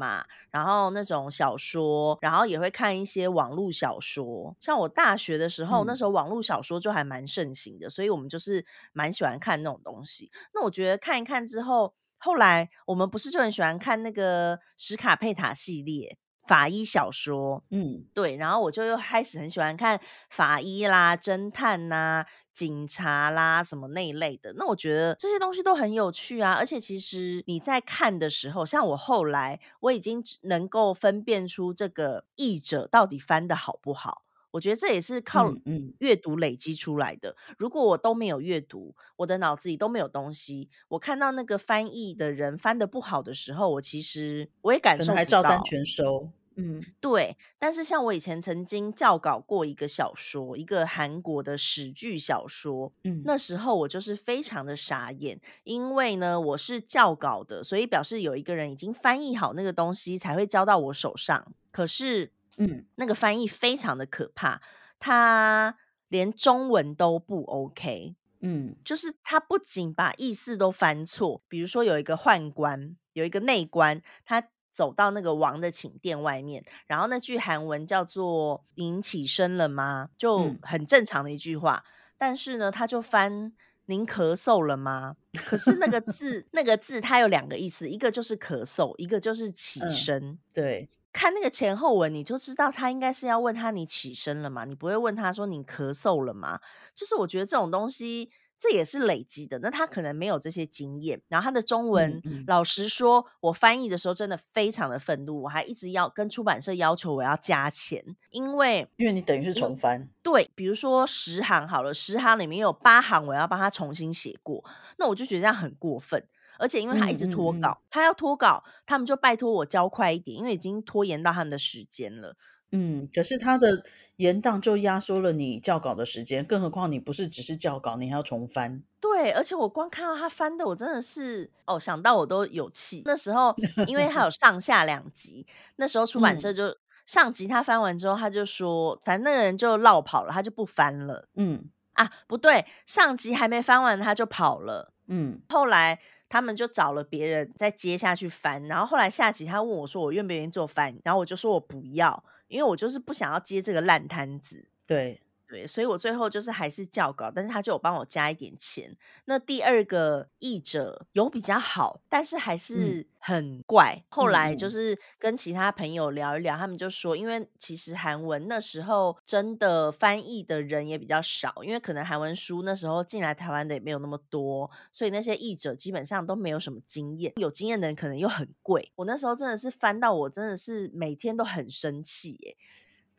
[0.51, 4.55] 然后那种小说，然后也会看一些网络小说。
[4.59, 10.31] 像我大学的时候，那时候网络小说就还蛮盛行的，所以我们就是蛮喜欢看那种东西。
[10.53, 16.17] 那我觉得看一看之后，后来我们不是就很喜欢看那个史卡佩塔系列
[16.51, 17.63] 法医小说？
[17.69, 18.35] 嗯，对。
[18.35, 19.97] 然后我就又开始很喜欢看
[20.29, 22.25] 法医啦、侦探呐。
[22.53, 26.51] 警察啦，什么那一类的，那我觉得这些东西都很有趣啊。
[26.51, 34.23] 而且其实你在看的时候，像我后来我已经能够分辨出这个译者到底翻的好不好。
[34.51, 35.53] 我觉得这也是靠
[35.99, 37.37] 阅读累积出来的。
[37.57, 45.15] 如果我都没有阅读，我的脑子里都没有东西，我看到那个翻译的人翻的不好的时候，我其实我也感受不到。
[45.15, 46.29] 还照单全收。
[46.57, 47.37] 嗯，对。
[47.57, 52.91] 但是像我以前曾经教稿过一个小说，一个韩国的史剧小说。
[53.03, 61.53] 嗯，那时候我就是非常的傻眼，因为呢我是教稿的，所以表示有一个人已经翻译好那个东西才会交到我手上。
[61.71, 64.61] 可是，嗯，那个翻译非常的可怕，
[64.99, 65.77] 他
[66.09, 68.15] 连中文都不 OK。
[68.41, 74.49] 嗯，就是他不仅把意思都翻错，比如说有一个宦官，有一个内官，他。
[74.73, 81.83] 走到那个王的寝殿外面，然后那句韩文叫做“您起身了吗？”就很正常的一句话。
[82.17, 83.53] 但是呢，他就翻
[83.87, 90.37] “您咳嗽了吗？”可是那个 字，那个字它有两个意思，一个就是咳嗽，一个就是起身。
[90.53, 94.65] 对，看那个前后文，你就知道他应该是要问他你起身了吗？
[94.65, 96.59] 你不会问他说你咳嗽了吗？
[96.93, 98.29] 就是我觉得这种东西。
[98.61, 114.63] 这也是累积的，那他可能没有这些经验，然后他的中文，老实说，我翻译的时候真的非常的愤怒，我还一直要跟出版社要求我要加钱，因为因为你等于是重翻，对，比如说十行好了，十行里面有八行我要帮他重新写过，
[114.97, 116.23] 那我就觉得这样很过分，
[116.59, 122.35] 而且因为他一直拖稿，他要拖稿，他们就拜托我交快一点，因为已经拖延到他们的时间了。
[122.71, 123.83] 嗯，可是他的
[124.15, 128.81] 延宕就压缩了你校稿的时间，更何况你不是只是校稿，你还要重翻。
[128.99, 133.01] 对，而且我光看到他翻的，我真的是哦，想到我都有气。
[133.05, 133.53] 那时候
[133.87, 141.27] 因为他有上下两集，那时候 出版社就上集他翻完之后，他就说，反正那个人就落跑了，他就不翻了。
[141.35, 144.93] 嗯，啊，不对，上集还没翻完他就跑了。
[145.07, 152.23] 嗯，后来他们就找了别人再接下去翻，然后后来下集他问我说，我愿不愿意做翻，然后我就说我不要。
[152.51, 155.21] 因为我就是不想要接这个烂摊子，对。
[155.51, 158.95] 对，所以我最后就是还是校稿，但是他就有帮我加一点钱。
[159.25, 164.01] 那第二个译者有比较好，但是还是很怪。
[164.07, 178.93] 后来就是跟其他朋友聊一聊，他们就说，因为其实韩文那时候真的翻译的人也比较少，因为可能韩文书那时候进来台湾的也没有那么多，所以那些译者基本上都没有什么经验，有经验的人可能又很贵。
[178.95, 182.55] 我那时候真的是翻到我真的是每天都很生气耶。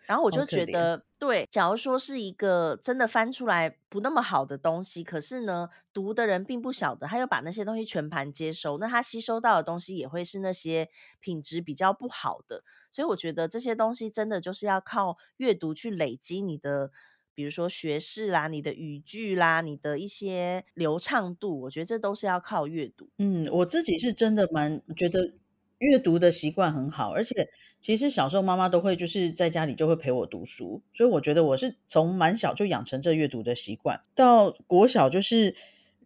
[0.06, 10.88] 然后我就觉得，对，假如说是一个真的翻出来不那么好的东西，可是呢，读的人并不晓得，他又把那些东西全盘接收，那他吸收到的东西也会是那些
[11.20, 12.64] 品质比较不好的。
[12.90, 16.90] 所以我觉得这些东西真的就是要靠阅读去累积你的，
[17.34, 23.08] 比如说学识啦、你的语句啦、你的一些流畅度，我觉得这都是要靠阅读。
[23.18, 25.34] 嗯，我自己是真的蛮觉得。
[25.82, 27.48] 阅读的习惯很好，而且
[27.80, 34.00] 其实小时候妈妈都会就是在家里就会陪我读书，所以我觉得我是从蛮小就养成这阅读的习惯。
[34.14, 35.56] 到国小就是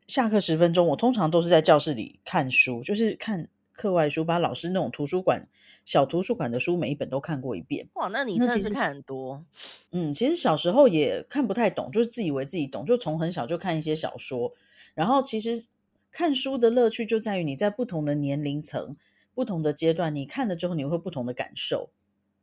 [0.07, 5.47] 下课十分钟，我通常都是在教室里看书，就是看课外书，把老师那种图书馆
[5.85, 7.87] 小图书馆的书每一本都看过一遍。
[7.97, 9.45] 哇，那你真的是看很多。
[9.93, 14.55] 嗯，其实小时候也看不太懂，就是自以为自己懂，就从很小就看一些小说。
[14.95, 15.67] 然后其实
[16.11, 18.95] 看书的乐趣就在于你在不同的年龄层。
[19.37, 21.91] 不同的阶段，你看了之后，你会不同的感受，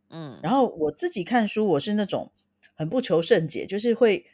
[0.09, 0.39] 嗯。
[0.43, 2.31] 然后我自己看书，我是那种
[2.75, 4.27] 很不求甚解，就是会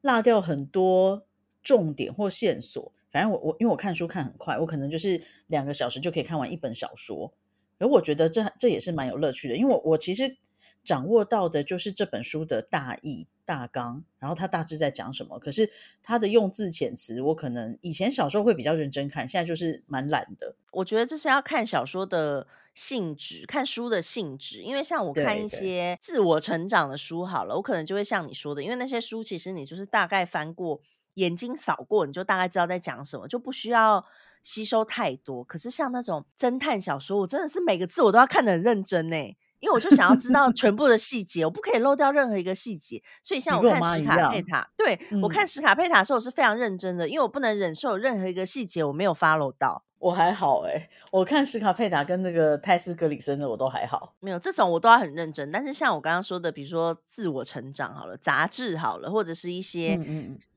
[0.00, 1.24] 落掉很多
[1.62, 2.92] 重点或线索。
[3.12, 7.32] 反正我我因为我看书看很快，我可能就是两个小时就可以看完一本小说。
[7.78, 10.36] 而我觉得这这也是蛮有乐趣的，因为我我其实
[10.84, 13.26] 掌握到的就是这本书的大意。
[13.44, 15.36] 大纲，然后它大致在讲什么？
[15.36, 15.68] 可是
[16.00, 20.54] 它的用字遣词，我可能以前小时候会比较认真看，现在就是蛮懒的。
[20.70, 24.62] 我觉得这是要看小说的性质，看书的性质。
[24.62, 30.80] 因为像我看一些自我成长的书，好了，我可能就会像你说的，因为那些书其实你就是大概翻过，
[31.14, 34.06] 眼睛扫过，你就大概知道在讲什么，就不需要
[34.44, 35.42] 吸收太多。
[35.42, 39.16] 可是像那种侦探小说，我真的是每个字我都要看得很认真呢。
[39.62, 43.00] 因为我就想要知道全部的细节，我不可以漏掉任何一个细节。
[43.22, 49.84] 所以像我看史卡佩塔，对我看史卡佩塔的时候，我是非常认真的，因为我不能忍受任何一个细节我没有 follow 到。
[50.00, 55.52] 我还好哎，我看史卡佩塔跟那个泰斯格里森的我都还好，没有这种我都要很认真。
[55.52, 59.96] 但是像我刚刚说的，比如说自我成长好了，杂志好了，或者是一些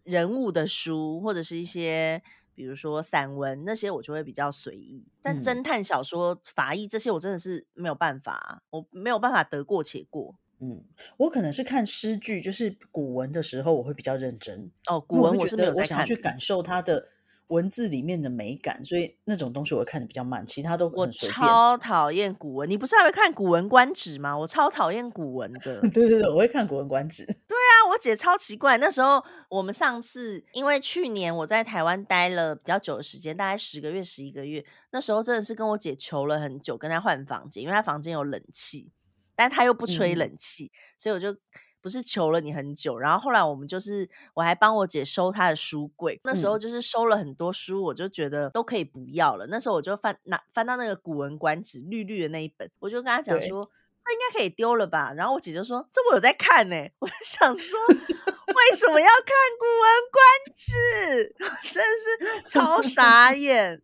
[0.04, 2.20] 人物的书，或者是一些。
[2.56, 5.06] 比如说散文那些，我就会比较随意。
[5.22, 10.36] 但侦探小说、法医这些，我真的是没有办法，我没有办法得过且过。
[10.60, 10.86] 嗯，
[11.18, 14.72] 我可能是看诗句，就是古文的时候，我会比较认真。
[14.90, 17.10] 哦，古文我是没有在看，我想去感受它的。
[17.48, 21.42] 文字里面的美感，所以那种东西我会看的比较慢，其他都很随便。
[21.42, 24.38] 我超讨厌古文，你不是还会看《古文观止》吗？
[24.38, 25.80] 我超讨厌古文的。
[25.94, 27.24] 对对对，我会看《古文观止》。
[27.28, 28.78] 对啊，我姐超奇怪。
[28.78, 34.66] 那时候我们上次，因为去年我在台湾待了比较久的时间，大概十个月、十一个月。
[34.92, 38.92] 那时候真的是跟我姐求了很久，跟她换房间，因为她房间有冷气，
[39.36, 41.38] 但她又不吹冷气，所以我就。
[41.86, 46.20] 不是求了你很久，然后后来我们就是，我还帮我姐收她的书柜。
[46.24, 49.46] 那时候就是收了很多书，我就觉得都可以不要了。
[49.52, 53.70] 那时候我就翻拿翻到那个《古文观止》绿绿的那一本，我就跟她讲说，
[54.04, 55.14] 那应该可以丢了吧。
[55.16, 56.76] 然后我姐就说，这我有在看呢。
[56.98, 60.24] 我就想说， 为什么要看《古文观
[60.56, 61.36] 止》？
[61.72, 63.84] 真是超傻眼。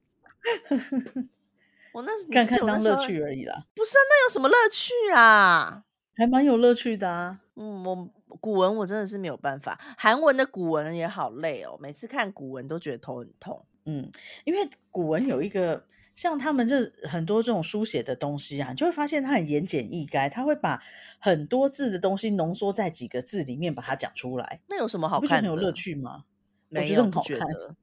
[1.94, 5.84] 我那是看看当乐趣而已啦，不是啊那有什么乐趣啊？
[6.22, 7.40] 还蛮有乐趣的啊。
[7.56, 8.08] 嗯，我
[8.40, 13.66] 古文我真的是没有办法，韩文的古文也好累哦，每次看古文都觉得头很痛。
[13.86, 14.08] 嗯，
[14.44, 14.60] 因为
[14.92, 20.80] 古文有一个像他们这很多这种书写的东西啊，你就会发现它很言简意赅，他会把
[21.18, 24.62] 很多字的东西浓缩在几个字里面把它讲出来。
[24.70, 25.44] 那有什么好看？
[25.44, 26.26] 有乐趣吗？
[26.70, 27.76] 没有，不觉得。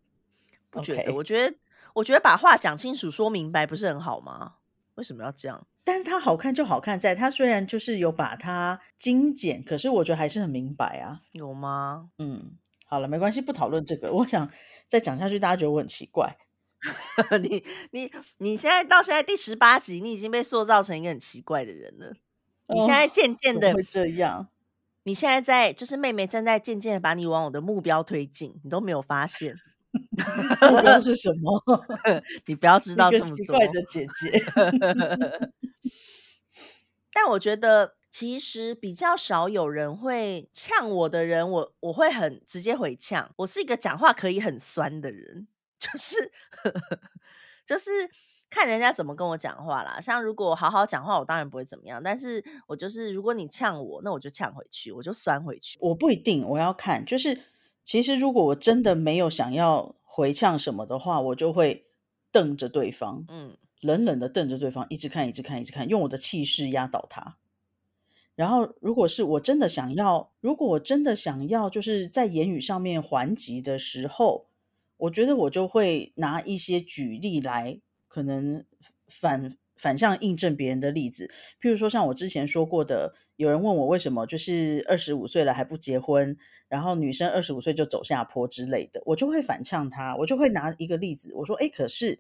[0.71, 1.13] 不觉得？
[1.13, 1.57] 我觉得，
[1.95, 4.55] 我觉得把话讲清楚、说明白不是很好吗？
[4.99, 5.65] 为什么要这样？
[5.85, 11.23] 但是它好看就好看在它虽然就是有把它精简，可是我觉得还是很明白啊。
[11.33, 12.11] 有吗？
[12.19, 12.51] 嗯，
[12.85, 14.13] 好了，没关系，不讨论这个。
[14.13, 14.51] 我想
[14.89, 16.37] 再讲下去，大家觉得我很奇怪。
[17.41, 22.13] 你你你现在到现在第十八集，你已经被塑造成一个很奇怪的人了。
[22.67, 24.49] 你现在渐渐的会这样。
[25.05, 29.55] 你现在在就是妹妹正在渐渐的把你往我的目标推进，你都没有发现。
[30.71, 31.63] 目标是什么？
[32.47, 34.33] 你不要知道这么奇怪的姐姐。
[37.13, 43.31] 但我觉得其实比较少有人会呛我的人，我我会很直接回呛。
[43.37, 45.49] 我是一个讲话可以很酸的人，
[45.79, 46.31] 就是
[47.67, 47.91] 就是
[48.51, 50.01] 看人家怎么跟我讲话啦。
[50.01, 52.01] 像如果好好讲话，我当然不会怎么样。
[52.03, 55.77] 但是我就是如果你呛我，那我就呛回去，我就酸回去。
[55.81, 57.05] 我不一定，我要看。
[57.05, 57.39] 就是
[57.89, 61.87] 其实如果我真的没有想要回呛什么的话，我就会
[62.31, 67.39] 瞪着对方，嗯冷冷的瞪着对方，一直看，一直看，一直看，用我的气势压倒他。
[68.35, 74.49] 然后，如果是我真的想要，如果我真的想要，就是在言语上面还击的时候，
[74.99, 78.67] 我觉得我就会拿一些举例来，可能
[79.07, 81.31] 反反向印证别人的例子。
[81.61, 86.37] 譬如说，像我之前说过的，有人问我为什么就是二十五岁了还不结婚，
[86.69, 92.19] 然后女生二十五岁就走下坡之类的，我就会反呛他，我就会拿一个例子，我说：“哎，可是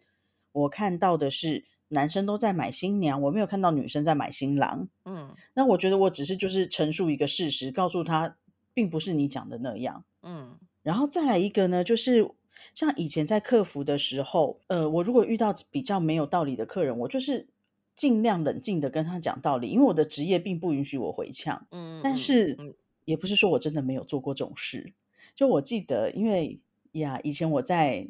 [0.53, 4.91] 我看到的是。”男生都在买新娘，我没有看到女生在买新郎。
[5.07, 8.37] 嗯那我觉得我只是就是陈述一个事实，告诉他
[8.75, 10.05] 并不是你讲的那样。
[10.23, 12.31] 嗯然后再来一个呢，就是
[12.75, 17.49] 像以前在客服的时候，呃，我如果遇到比较没有道理的客人，我就是
[17.95, 21.67] 尽量冷静的跟他讲道理，因为我的职业并不允许我回呛。
[21.71, 24.93] 嗯，但嗯是嗯也不是说我真的没有做过这种事。
[25.35, 26.61] 就我记得，因为
[26.93, 28.09] 呀，以前我在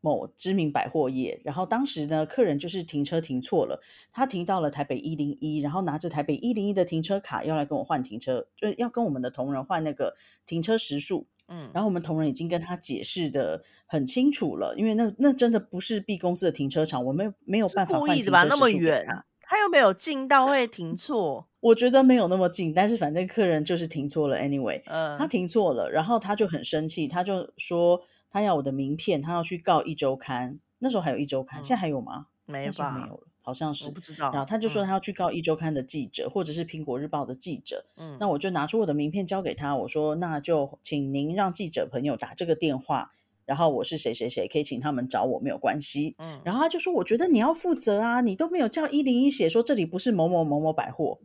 [0.00, 3.82] 某知名百货业，然后当时呢，客人就是停车停错了，
[4.12, 11.26] 他停到了台北一零一，然后拿着台北一零一的停车卡要来跟我换停车，就是要跟我们的同仁换那个停车时数。
[11.50, 18.38] 嗯，然后我们同仁已经跟他解释的很清楚了，因为那那真的不是 B 公司的停车场，我们没有办法故意的吧？
[18.38, 21.46] 换停车那么远他。，他又没有近到会停错。
[21.60, 24.80] 我觉得没有那么近，但是反正客人就是停错了，anyway。
[24.86, 30.58] 他嗯停错了，然后他就很生气，他就说他要我的名片，他要去告一周刊。
[30.78, 32.28] 那时候还有一周刊，现在还有吗？
[32.46, 32.66] 没吧？
[32.66, 34.00] 那时候没有了，好像我是不。
[34.00, 34.30] 知道。
[34.32, 37.84] 然后他就说嗯他要去告一周刊的记者，或者是苹果日报的记者。
[37.96, 43.10] 嗯，那我就拿出我的名片交给他，我说那就请您让记者朋友打这个电话，
[43.44, 46.14] 然后我是谁谁谁，可以请他们找我没有关系。
[46.18, 51.18] 嗯然后他就说，我觉得你要负责啊，你都没有叫一零一写说这里不是某某某某百货。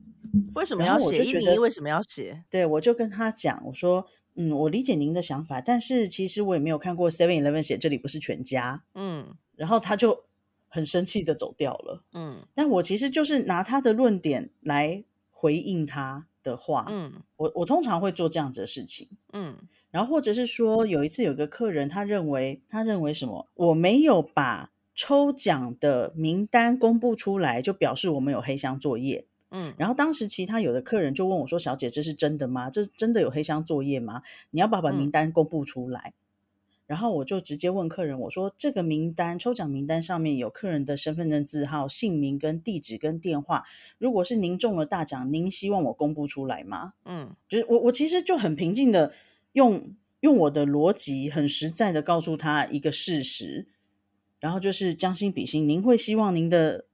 [0.55, 2.43] 为什么要写一零一为什么要写？
[2.49, 4.05] 对，我就跟他讲，我说，
[4.35, 10.25] 嗯，我理解您的想法，但是其实我也没有看过 Seven Eleven 写这里不是全家，嗯然后他就
[10.75, 12.03] 很生气的走掉了。
[12.11, 19.07] 嗯但我其实就是拿他的论点来回应他的话，嗯我我通常会做这样子的事情。
[19.31, 19.55] 嗯
[19.91, 29.25] 然后或者是说，有一次有个客人，他认为他认为什么，我没有把抽奖的名单公布出来，就表示我们有黑箱作业。
[29.51, 32.69] 嗯然后当时其他有的客人就问我说：“小姐，这是真的吗？
[32.69, 34.21] 这真的有黑箱作业吗？
[34.51, 36.13] 你要不要把名嗯单公布出来？”
[36.87, 43.63] 然后我就直接问客人：“我说这个名单抽奖名单上面有客人的身份证字号、姓名、跟地址、跟电话。
[43.97, 49.13] 如果是您中了大奖，您希望我公布出来吗？”嗯就是我我其实就很平静的
[49.53, 53.67] 用用我的逻辑，很实在的告诉他一个事实，
[54.39, 56.85] 然后就是将心比心，您会希望您的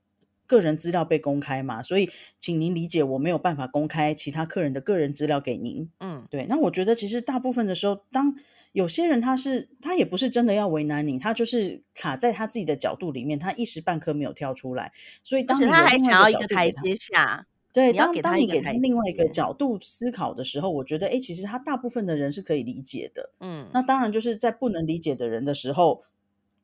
[0.48, 1.84] 个人资料被公开吗？
[1.84, 5.90] 所以请您理解，我没有办法公开其他客人的个人资料给您。
[6.00, 8.36] 嗯对，那我觉得其实大部分的时候，当
[8.72, 14.92] 有些人他是他也不是真的要为难你，他就是卡在他自己的角度里面，他一时半刻没有跳出来，
[15.24, 17.48] 所以当你有他还想要另外一一个台阶下。
[17.74, 23.32] 对，当当你给他另外一个角度思考的时候，我觉得，哎，其实他大部分的人是可以理解的。
[23.40, 26.04] 嗯那当然，就是在不能理解的人的时候，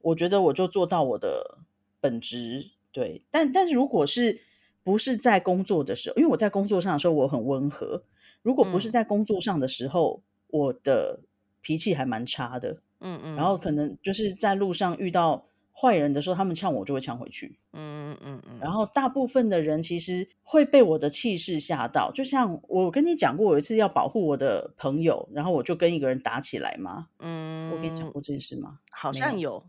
[0.01, 1.59] 我觉得我就做到我的
[2.01, 2.71] 本职。
[2.91, 4.41] 对，但但是如果是
[4.83, 8.03] 不是在工作的时候，因为我在工作上的时候我很温和，
[8.41, 11.21] 如果不是嗯在工作上的时候，我的
[11.67, 12.77] 脾气还蛮差的。
[13.01, 17.59] 嗯嗯，然后可能就是在路上遇到坏人的时候，他们呛我，就会呛回去。
[17.73, 27.09] 嗯嗯嗯嗯，然后大部分的人其实会被我的气势吓到，就像我跟你讲过，有一次要保护我的朋友，然后我就跟一个人打起来嘛。
[27.19, 28.79] 嗯，我跟你讲过这件事吗？
[28.89, 29.65] 好像有，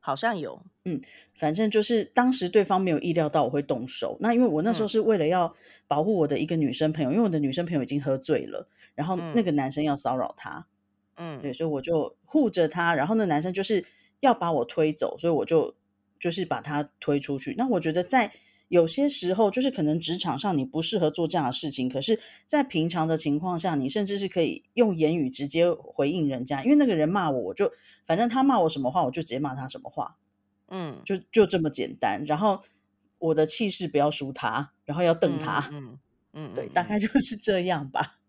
[0.00, 0.62] 好像有。
[0.86, 0.98] 嗯
[1.36, 5.54] 反正就是当时对方没有意料到我会动手，那因为我那时候嗯是为了要
[5.86, 10.66] 保护我的一个女生朋友，因为我的女生朋友已经喝醉了，然后那嗯个男生要骚扰她，
[11.16, 13.84] 嗯对，所以我就护着他，然后那男生就是
[14.20, 15.74] 要把我推走，所以我就
[16.18, 17.54] 就是把他推出去。
[17.56, 18.32] 那我觉得在
[18.68, 27.70] 有些时候，就是可能职场上你不适合做这样的事情，可是，在平常的情况下，你甚至是可以用言语直接回应人家，因为那个人骂我，我就
[28.06, 30.16] 反正他骂我什么话，我就直接骂他什么话，
[30.68, 32.24] 嗯，就就这么简单。
[32.26, 32.62] 然后
[33.18, 35.98] 我的气势不要输他，然后要瞪他，嗯
[36.32, 38.20] 嗯，对，大概就是这样吧。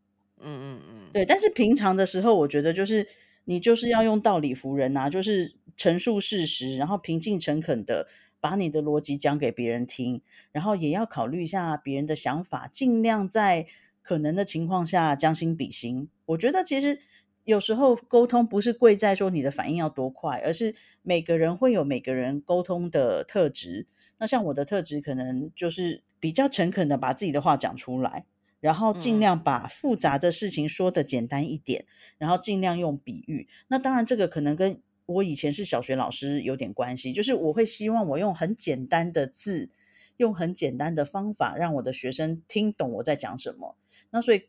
[0.44, 3.08] 嗯嗯嗯，对，但是平常的时候，我觉得就是
[3.46, 8.08] 你就是要用道理服人啊，就是陈述事实，然后平静诚恳的
[8.40, 10.22] 把你的逻辑讲给别人听，
[10.52, 13.66] 然后也要考虑一下别人的想法，尽量在
[14.02, 16.10] 可能的情况下将心比心。
[16.26, 17.00] 我觉得其实
[17.46, 23.88] 有时候沟通不是贵在说你的反应要多快，而是每个人会有每个人沟通的特质。
[24.20, 28.26] 那像我的特质，可能就是比较诚恳的把自己的话讲出来，
[28.64, 31.86] 然后尽嗯量把复杂的事情说的简单一点，
[32.18, 33.50] 然后尽量用比喻。
[33.68, 39.70] 那当然，这个可能跟我以前是小学老师有点关系，就是我会希望我用很简单的字，
[40.16, 43.76] 用很简单的方法，让我的学生听懂我在讲什么。
[44.12, 44.44] 那所以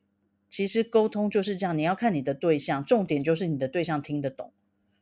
[0.48, 4.52] 其实沟通就是这样，你要看你的对象，重点就是你的对象听得懂，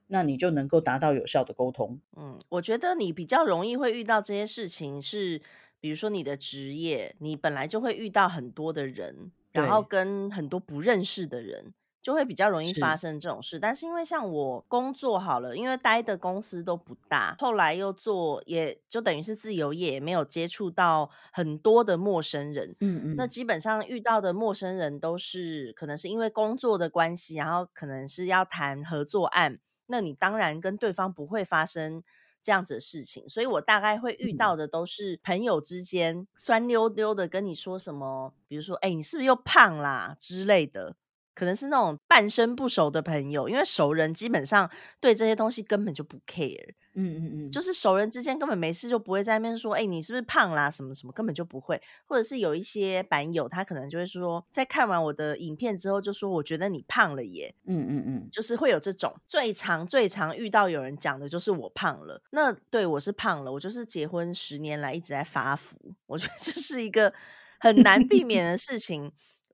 [0.07, 2.01] 那你就能够达到有效的沟通。
[2.17, 5.43] 嗯，我觉得你比较容易会遇到这些事情是，
[5.83, 13.59] 比如说你的职业，你本来就会遇到很多的人，然后，跟很多不认识的人，就会比较容易发，生这种事。
[13.59, 22.77] 但是因为像我工作好了，因为待的公司都不大，后来又做，也就等于是自由业，也没有接触到很多的陌生人。
[22.79, 32.05] 嗯嗯那基本上遇到的陌生人都是可能是因为工作的关系，然后可能是要谈合作案，那你当然跟对方不会发生
[32.43, 40.17] 这样子的事情，所以我大概会遇嗯，到的都是朋友之间酸溜溜的跟你说什么，比如说，哎、你是不是又胖啦？
[40.19, 40.97] 之类的。
[41.35, 44.71] 可能是那种半生不熟的朋友，因为熟人基本上
[45.01, 50.71] 对这些东西根本就不 care，嗯嗯嗯，就是熟人之间根本没事就不会在那边说，哎、你是不是胖啦？
[50.71, 51.81] 什么什么，根本就不会。
[52.07, 62.21] 或者是有一些版友，他可能就会说，在看完我的影片之后，就说我觉得你胖了耶，嗯嗯嗯，就是会有这种最常最常遇到有人讲的就是我胖了。
[62.31, 65.77] 那对我是胖了，我就是结婚十年来一直在发福，
[66.07, 67.15] 我觉得这是一个
[67.59, 69.11] 很难避免的事情。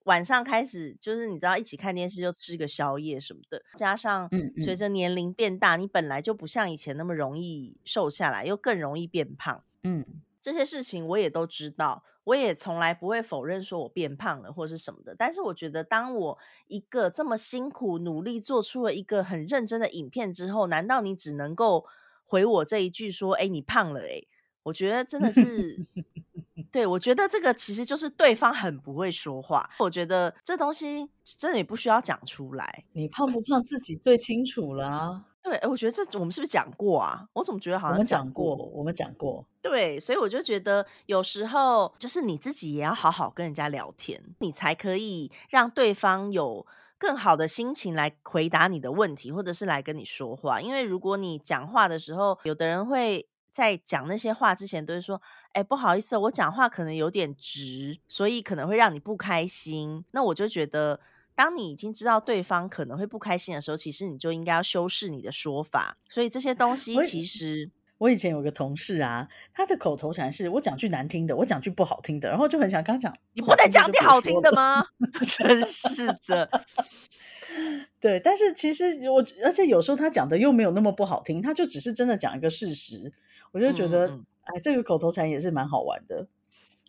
[0.08, 4.28] 晚上开始就是你知道一起看电视就吃个宵夜什么的，加上
[4.64, 9.62] 随着年龄变大，你本来就不像以前那么容易瘦下来，又更容易变胖。
[9.82, 10.04] 嗯，
[10.40, 15.14] 这些事情我也都知道，我也从来不会否认说我变胖了或是什么的。
[15.14, 16.38] 但是我觉得，当我
[16.68, 21.84] 一个这么辛苦努力做出了一个很认真的影片之后，难道你只能够
[22.24, 24.26] 回我这一句说：“哎、你胖了、欸？”
[24.64, 25.78] 我觉得真的 是，
[26.64, 29.68] 对我觉得这个其实就是对方很不会说话。
[29.78, 32.84] 我觉得这东西真的也不需要讲出来。
[32.92, 35.24] 你胖不胖自己最清楚啦。
[35.40, 37.26] 对，诶我觉得这我们是不是讲过啊？
[37.32, 38.56] 我怎么觉得好像讲们讲，过？
[38.74, 46.66] 我们讲过，对，所以我就觉得有时候就是你自己也要好好跟人家聊天，你才可以让对方有
[46.98, 50.60] 更好的心情来回答你的问题，或者是来跟你说话。
[50.60, 53.26] 因为如果你讲话的时候，有的人会
[53.58, 55.20] 在讲那些话之前都是说
[55.52, 61.00] ：“哎，不好意思哦，我讲话可能有点直，所以可能会让你不开心。”那我就觉得。
[61.38, 65.96] 当你已经知道对方可能会不开心的时候，其实你就应该要修饰你的说法。
[66.08, 74.20] 所以这些东西其实我以前有个同事啊，他的口头禅是我讲句难听的，我讲句不好听的，然后就很想跟他讲，你不能讲点好。
[74.20, 74.84] 听的吗？
[75.38, 76.50] 真是的，
[78.00, 83.12] 对，但是其实我，而且有时候他讲的又没有那么不好听，他就只是真的讲一个事实，
[83.52, 84.08] 我就觉得，
[84.42, 86.26] 哎，这个口头禅也是蛮好玩的。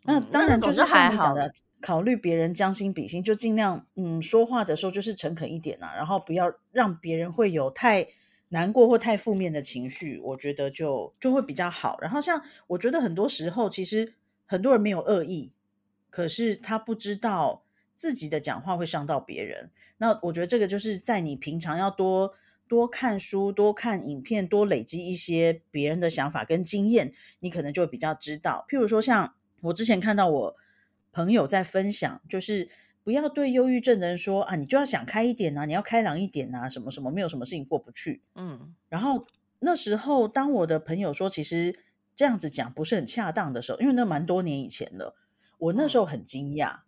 [0.04, 0.86] 那嗯，当然就是。
[0.86, 1.52] 像你讲的，
[1.82, 8.08] 考虑别人将心比心，就尽量嗯说话的时候就是诚恳一点啊，然后不要让别人会有太
[8.50, 11.98] 难过或太负面的情绪，我觉得就就会比较好。
[12.02, 14.14] 然后像我觉得很多时候其实
[14.46, 15.52] 很多人没有恶意，
[16.10, 19.70] 可是他不知道自己的讲话会伤到别人。
[19.98, 22.34] 那我觉得这个就是在你平常要多
[22.70, 28.66] 多看书、多看影片、多累积一些别人的想法跟经验，你可能就会比较知道。
[28.70, 30.56] 譬如说，像我之前看到我
[31.12, 32.70] 朋友在分享，就是
[33.04, 38.22] 不要对忧郁症的人说啊，你就要想开一点啊，你要开朗一点啊，什么什么，没有什么事情过不去。
[38.36, 39.26] 嗯然后
[39.58, 41.80] 那时候，当我的朋友说其实
[42.16, 45.16] 这样子讲不是很恰当的时候，因为那蛮多年以前了，
[45.58, 46.82] 我那时候很惊讶。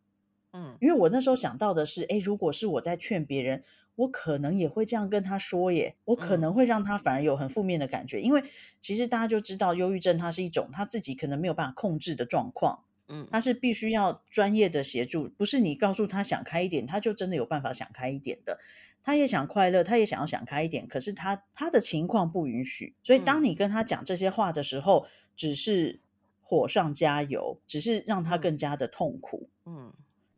[0.54, 3.64] 嗯因为我那时候想到的是，诶，如果是我在劝别人，
[3.96, 6.42] 我可能也会这样跟他说耶，我可嗯。
[6.42, 8.44] 能会让他反而有很负面的感觉，因为
[8.80, 13.28] 其实大家就知道，忧郁症它是一种他自己可能没有办法控制的状况，嗯。
[13.32, 18.60] 他是必须要专业的协助，不是你告诉他想开一点，他就真的有办法想开一点的。
[19.04, 23.44] 他也想快乐，他也想要想开一点，可是他他的情况不允许，所以当嗯。
[23.44, 26.00] 你跟他讲这些话的时候，只是
[26.40, 28.42] 火上加油，只是让他嗯。
[28.42, 29.50] 更加的痛苦。
[29.66, 29.92] 嗯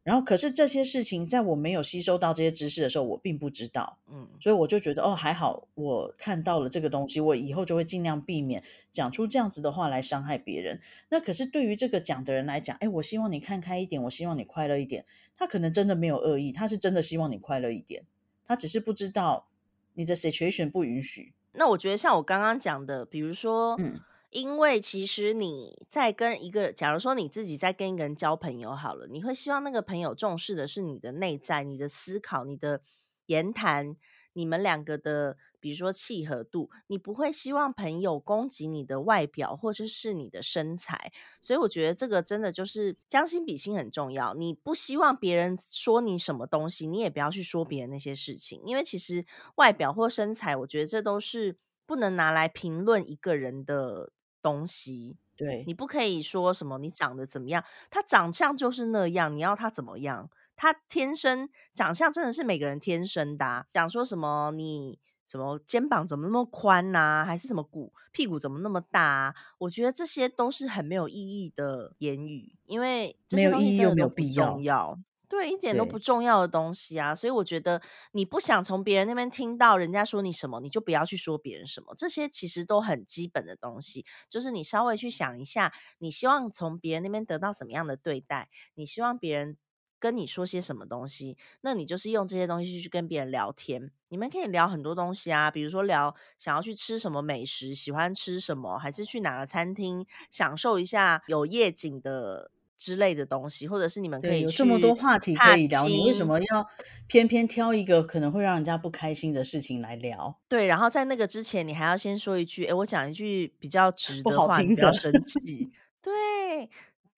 [0.03, 10.81] 然后，可是这些事情在我没有吸收到这些知识的时候，我并不知道，嗯所以我就觉得哦，还好我看到了这个东西，我以后就会尽量避免讲出这样子的话来伤害别人。
[11.09, 15.05] 那可是对于这个讲的人来讲，哎，我希望你看开一点，我希望你快乐一点。
[15.37, 18.03] 他可能真的没有恶意，他是真的希望你快乐一点，
[18.45, 19.47] 他只是不知道
[19.93, 21.33] 你的 situation 不允许。
[21.53, 23.99] 那我觉得像我刚刚讲的，比如说，嗯
[24.33, 32.81] 因为其实你在跟一个，假如说你自己在跟一个人交朋友好了，你会希望那个朋友重视的是你的内在、你的思考、你的
[33.27, 33.95] 言谈、
[34.33, 44.33] 你们两个的，比如说契合度，你不会希望朋友攻击你的外表或者是你的身材，所以我觉得这个真的就是将心比心很重要。
[44.33, 49.25] 你不希望别人说你什么东西，你也不要去说别人那些事情，因为其实
[49.55, 51.55] 外表或身材，我觉得这都是
[51.85, 54.11] 不能拿来评论一个人的
[54.43, 55.17] 东西。
[55.35, 60.29] 对你不可以说什么你长得怎么样，他长相就是那样，你要他怎么样？
[60.55, 63.65] 他天生长相真的是每个人天生的、啊。
[63.73, 69.35] 讲说什么你什么肩膀怎么那么宽呐、还是什么骨屁股怎么那么大、啊？
[69.57, 74.99] 我觉得这些都是很没有意义的言语，因为这些东西没有意义又真的没有必要。
[75.29, 89.57] 对，一点都不重要的东西啊，所以我觉得你不想从别人那边听到人家说你什么，你就不要去说别人什么，这些其实都很基本的东西，就是你稍微去想一下，你希望从别人那边得到怎么样的对待，你希望别人
[89.99, 93.91] 跟你说些什么东西，那你就是用这些东西去跟别人聊天。
[94.09, 102.51] 你们可以聊很多东西啊，比如说聊想要去吃什么美食，喜欢吃什么，还是去哪个餐厅享受一下有夜景的
[102.83, 106.67] 之类的东西，或者是你们可，以有这么多话题可以聊，你为什么要
[107.07, 110.37] 偏偏挑一个可能会让人家不开心的事情来聊？
[110.49, 115.71] 对，然后在那个之前，你还要先说一句，哎，我讲一句比较直不好的话，你听的不要生气。
[116.01, 116.69] 对，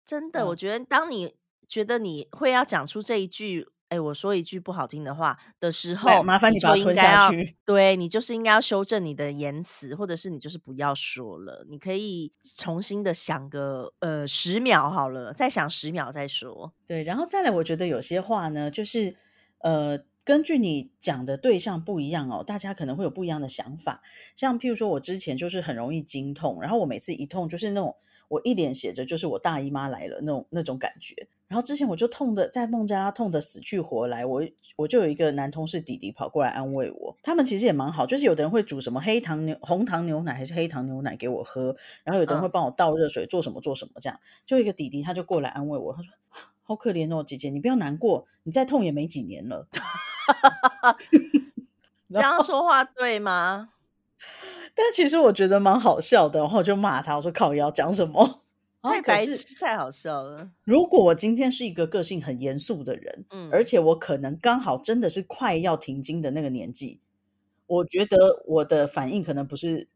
[0.05, 1.33] 真的，我嗯，觉得当你
[1.65, 7.55] 觉得你会要讲出这一句，诶，我说一句不好听的话的时，候，麻烦你把它吞下去。
[7.65, 16.73] 对你就是应该要修正你的言辞，或者是你就是不要说了，你可以重新的想个呃十秒好了，再想十秒再说。
[16.85, 19.15] 对，然后再来，我觉得有些话呢，就是
[19.59, 24.01] 呃，根据你讲的对象不一样哦，大家可能会有不一样的想法。
[24.37, 27.95] 像譬如说，我之前就是很容易经痛，然后我每次一痛就是那种
[28.29, 31.27] 我一脸写着就是我大姨妈来了那种那种感觉。
[31.47, 34.41] 然后之前我就痛的在孟加拉痛的死去活来，我
[34.77, 44.17] 我就有一个男同事弟弟跑过来安慰我，他们其实也蛮好，就是有的人会煮什么黑糖牛红糖牛奶还是黑糖牛奶给我喝，然后有的人会嗯，帮我倒热水做什么做什么这样。
[44.45, 46.09] 就一个弟弟他就过来安慰我，他说。
[46.65, 49.67] 好可怜哦，姐姐，你不要难过，你再痛也没几年了。
[52.13, 53.69] 这样说话对吗？
[54.75, 58.41] 但其实我觉得蛮好笑的，然后我就骂他，我说靠腰讲什么？
[58.81, 60.49] 太白痴，太好笑了。
[60.65, 66.99] 如果我今天是一个个性很严肃的人，而嗯且我可能刚好真的是快要停经的那个年纪，
[67.65, 69.87] 我觉得我的反应可能不是，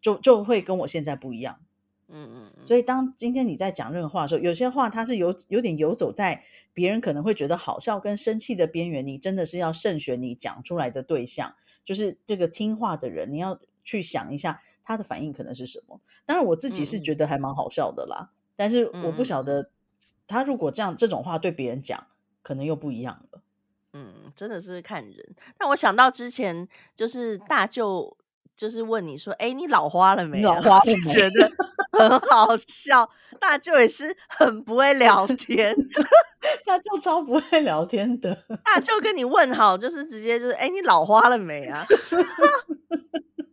[0.00, 1.60] 就就会跟我现在不一样。
[2.08, 2.64] 嗯嗯嗯。
[2.64, 11.54] 所以，当今天你在讲任何话的时候，有些话它是有有点游走在别人可能会觉得好笑跟生气的边缘，你真的是要慎选你讲出来的对象，
[11.84, 16.00] 就是这个听话的人，你要去想一下他的反应可能是什么。
[16.24, 19.70] 当然，我自己是觉得还蛮好笑的啦，但是我不晓得
[20.26, 22.06] 他如果这样这种话对别人讲，
[22.42, 23.42] 可能又不一样了。
[23.92, 25.34] 嗯，真的是看人。
[25.56, 28.16] 但我想到之前就是大舅，
[28.56, 31.12] 就是问你说：“哎，你老花了你没啊？”老花了就没？
[31.12, 31.50] 觉得
[31.92, 33.08] 很好笑。
[33.38, 35.76] 大舅也是很不会聊天，
[36.64, 38.36] 他就超不会聊天的。
[38.64, 41.84] 大舅跟你问好，就是直接就是：“哎，你老花了没啊？”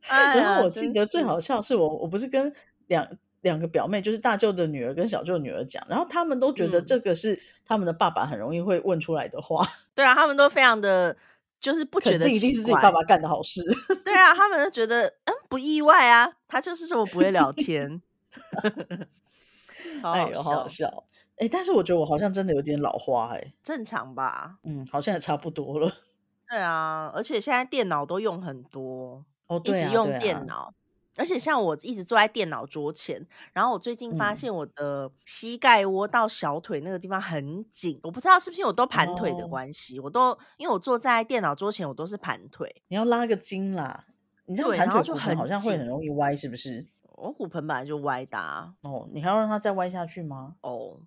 [0.08, 2.54] 哎 然后我记得最，好笑是我我不是跟
[2.88, 3.06] 两
[3.41, 11.16] 两个表妹，就是大舅的女儿跟小舅的女儿讲，然后他们都觉得嗯，这个是他们的爸爸很容易会问出来的话，对啊，他们都非常的，
[11.64, 12.91] 就是不觉得一定是自己爸。
[12.91, 13.64] 爸干的好事。
[14.03, 18.01] 对啊，他们就觉得嗯不意外啊，他就是这么不会聊天，
[20.01, 21.03] 超好哎呦，好好笑，笑！
[21.38, 24.57] 哎，但是我觉得我好像真的有点老花哎，正常吧？
[24.64, 25.89] 嗯，好像也差不多了。
[26.49, 30.74] 对啊，而且现在电脑都用很多，哦，对啊，一直用电脑，
[31.16, 44.05] 而且像我一直坐在电脑桌前，然后我最近发嗯，现我的膝盖窝到小腿那个地方很紧，我不知道是不是我都盘腿的哦，关系，我都因为我坐在电脑桌前，我都是盘腿，你要拉个筋啦，
[44.45, 46.88] 你这样对，盘腿就腿骨盆好像会很，容易歪，是不是？
[47.16, 48.74] 我骨盆本来就歪的啊。
[48.82, 50.55] 哦，你还要让它再歪下去吗？
[50.61, 50.99] 哦，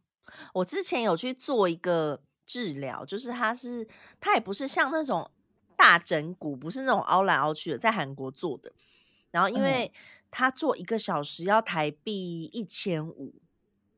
[0.55, 3.87] 我之前有去做一个治疗，就是它是
[4.21, 5.29] 它也不是像那种
[5.77, 8.73] 大整骨，不是那种凹来凹去的，在韩国做的。
[9.37, 9.93] 然后因嗯，为
[10.31, 13.35] 他做一个小时要台币一千五，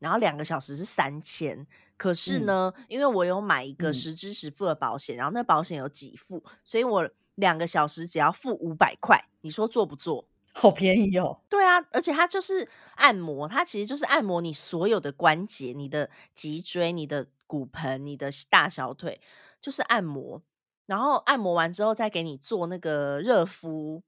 [0.01, 1.65] 然后两个小时是三千。
[1.97, 9.29] 可是嗯，呢，因为我有买一个嗯，实支实付的保险，然后那保险有给付，所以我两个小时只要付五百块。
[9.43, 10.27] 你说做不做？
[10.53, 11.41] 好便宜哦。
[11.49, 19.21] 对啊，而且它就是按摩，它其实就是按摩你所有的关节，你的脊椎、你的骨盆、你的大小腿，
[19.61, 20.43] 就是按摩。
[20.87, 24.03] 然后按摩完之后，再给你做那个热敷，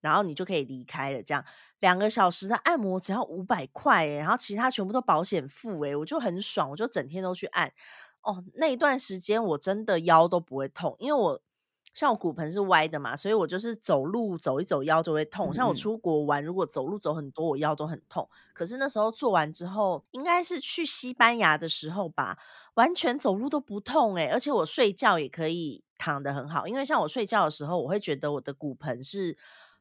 [0.00, 1.22] 然后你就可以离开了。
[1.22, 1.44] 这样
[1.80, 7.72] 两个小时的按摩只要五百块诶，然后其他全部都保险付诶，我就很爽，我就整天都去按。
[8.22, 11.40] 哦，那一段时间我真的腰都不会痛，因为我
[11.94, 15.54] 像我骨盆是歪的嘛，所以我就是走路走一走腰就会痛。
[15.54, 18.28] 像我出国玩，如果走路走很多，我腰都很痛。
[18.52, 22.36] 可是那时候做完之后，应该是去西班牙的时候吧，
[22.74, 29.38] 完全走路都不痛诶、而且我睡觉也可以躺得很好，因为像我睡觉的时候，我会觉得我的骨盆是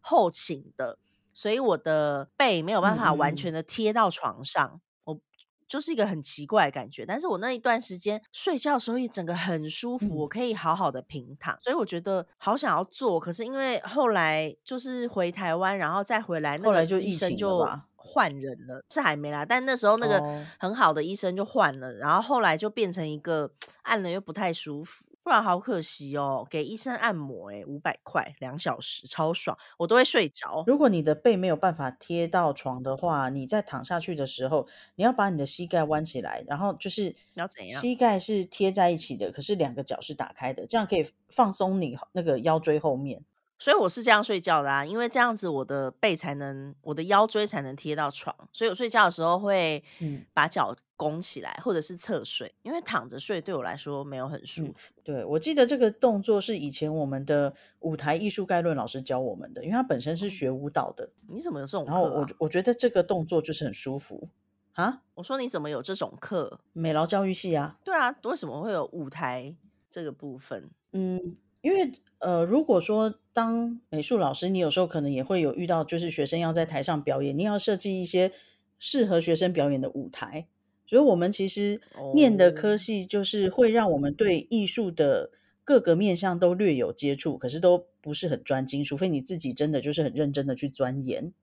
[0.08, 1.00] 后倾的，
[1.34, 5.20] 所以我的背没有办法完全的贴到床上，我
[5.68, 7.04] 就是一个很奇怪的感觉。
[7.08, 13.20] 但是我那一段时间睡觉的时候也整个很舒服，嗯我可以好好的平躺，所以我觉得好想要做。
[13.20, 19.44] 可是因为后来就是回台湾，然后再回来，那后来就医生就换人了，是还没啦。
[19.44, 23.52] 但那时候那个哦很好的医生就换了，然后后来就变成一个
[23.82, 25.04] 按了又不太舒服。
[25.26, 30.64] 不然好可惜哦，给医生按摩诶、五百块两小时，超爽，我都会睡着。
[30.68, 43.24] 如果你的背没有办法贴到床的话，你在躺下去的时候，你要把你的膝盖弯起来，然后就是要怎样膝盖是贴在一起的，可是两个脚是打开的，这样可以放松你那个腰椎后面。
[43.66, 54.94] 所以我是这样睡觉的啊，因为这样子我的背才能，我的腰椎才能贴到床，所以我睡觉的时候会嗯把脚拱起来，或者是侧睡，因为躺着睡对我来说没有很舒嗯服。
[55.04, 61.96] 对，我记得这个动作是以前我们的舞台艺术概论老师教我们的，因为他本身是学舞蹈的，你怎么有这种课、啊？
[61.96, 64.30] 然后我我觉得这个动作就是很舒服
[64.74, 66.60] 啊，我说你怎么有这种课？
[66.72, 69.56] 美劳教育系啊，对啊，为什么会有舞台
[69.90, 70.70] 这个部分？
[70.92, 71.36] 嗯，
[71.66, 78.32] 因为呃，如果说当美术老师，你有时候可能也会有遇到，就是学生要在台上表演，你要设计一些
[78.78, 80.48] 适合学生表演的舞台。
[80.86, 81.82] 所以，我们其实
[82.14, 85.32] 念的科哦系就是会让我们对艺术的
[85.64, 91.34] 各个面向都略有接触，可是都不是很专精，除非你自己真的就是很认真的去钻研。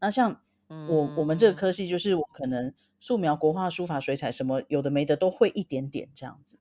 [0.00, 6.58] 那像我我们这个嗯科系，就是我可能素描、国画、书法、水彩什么有的没的都会一点点这样子。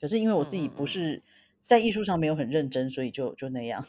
[0.00, 1.22] 可是因为我自己不是
[1.64, 3.86] 在艺术上没有很认真，所以就就那样。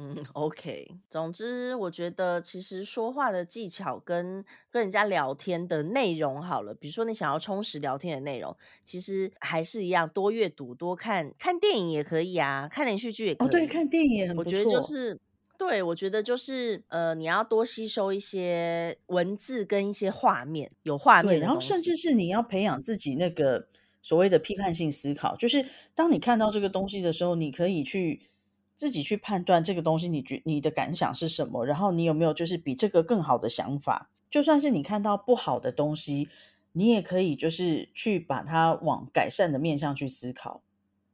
[0.00, 0.86] 嗯，OK。
[1.10, 13.48] 总之，我觉得其实说话的技巧跟跟人家聊天的内容好了，比如说你想要充实聊天的内容，其实还是一样，多阅读、多看看电影也可以啊，看连续剧也可以。
[13.48, 14.82] 哦，对，看电影也很不我觉得就。
[14.82, 15.20] 是。
[15.58, 21.96] 对，我觉得就是呃，你要多吸收一些文字跟一些画面，有画，面然后甚至。
[21.96, 23.66] 是你要培养自己那个
[24.00, 28.30] 所谓的批判性思考，就是当你看到这个东西的时候，你可以去
[28.76, 34.10] 自己去判断这个东西你觉你的感想是什么，然后你有没有就是比这个更好的想法。
[34.30, 36.28] 就算是你看到不好的东西，
[36.72, 40.62] 你也可以就是去把它往改善的面向去思考。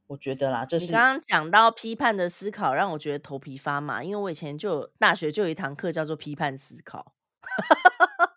[0.07, 7.13] 我觉得啦，这是你刚刚讲到批判的思考，让我觉得头皮发麻，因为我以前就大学就有一堂课叫做批判思考。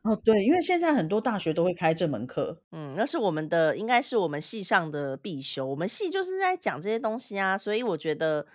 [0.04, 2.62] 哦，对，因为现在很多大学都会开这门课。
[2.72, 5.66] 嗯，那是我们的，应该是我们系上的必修。
[5.66, 8.46] 我们系就是在讲这些东西啊，所以我觉得，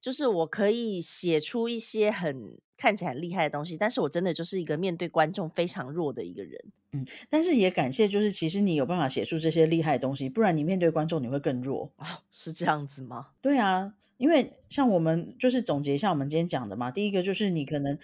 [0.00, 6.60] 就是我可以写出一些很看起来很厉害的东西，但是我真的就是一个面对观众非常弱的一个人。
[6.92, 11.90] 嗯，但是也感谢，就是其实你有办法写出这些厉害的东西，不然你面对观众你会更弱。
[11.96, 13.28] 哦，是这样子吗？
[13.40, 17.96] 对啊，因为像我们就是总结一下我们今天讲的嘛，第一个就是你可能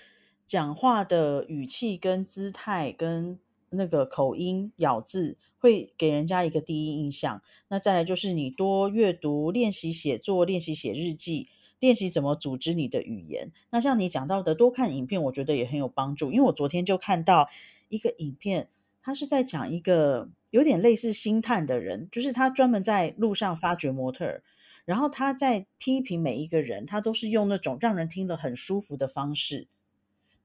[0.46, 3.38] 讲话的语气跟姿态跟
[3.70, 7.42] 那个口音咬字会给人家一个第一印象。
[7.68, 11.48] 那再来就是你多阅读、练习写作、练习写日记。
[11.78, 13.52] 练习怎么组织你的语言。
[13.68, 16.32] 那像你讲到的，多看影片，我觉得也很有帮助。
[16.32, 17.50] 因为我昨天就看到
[17.90, 18.70] 一个影片，
[19.02, 24.42] 他是在讲一个有点类似星探的人，就是他专门在路上发掘模特儿，
[24.86, 29.68] 然后他在批评每一个人，他都是用那种让人听了很舒服的方式。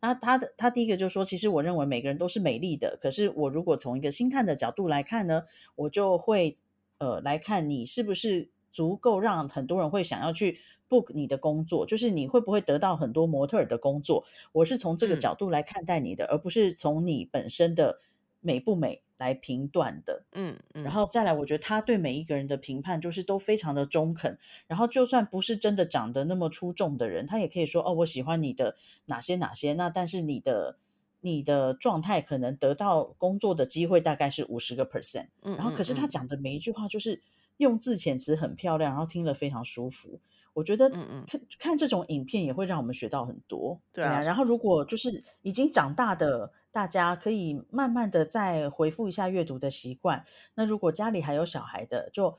[0.01, 5.43] 那他的他第一个就说，其实我认为每个人都是美丽的，可是我如果从一个星探的角度来看呢，
[5.75, 6.55] 我就会
[6.97, 14.25] 呃来看你是不是足够让很多人会想要去 book 你的工作，就是你会不会得到很多模特儿的工作。
[14.51, 17.99] 我是从这个嗯角度来看待你的，而不是从你本身的
[18.41, 20.25] 美不美来评断的。
[20.33, 24.37] 嗯嗯，然后再来，我觉得他对每一个人的评判就是都非常的中肯。
[24.67, 28.75] 然后就算不是真的长得那么出众的人，他也可以说哦，我喜欢你的
[29.05, 29.73] 哪些哪些。
[29.75, 30.77] 那但是你的
[31.21, 35.27] 你的状态可能得到工作的机会大概是五十个 percent。
[35.43, 37.21] 嗯，然后可是他嗯讲的每一句话就是
[37.57, 40.19] 用字遣词很漂亮，然后听了非常舒服。
[40.53, 43.79] 我觉得看看这种影片也会让我们学到很多。
[43.91, 50.25] 对啊然后如果就是已经长大的大家，可以慢慢的再回复一下阅读的习惯。
[50.55, 52.37] 那如果家里还有小孩的，就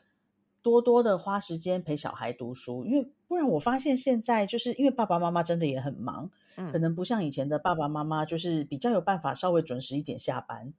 [0.61, 6.31] 多多的花时间陪小孩读书，因为不然我发现现在就是因为爸爸妈妈真的也很忙，
[6.71, 10.73] 可嗯能不像以前的爸爸妈妈，就是比较有办法稍微准时一点下班。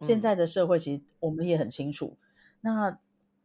[0.00, 2.16] 现嗯在的社会其实我们也很清楚，
[2.60, 2.98] 那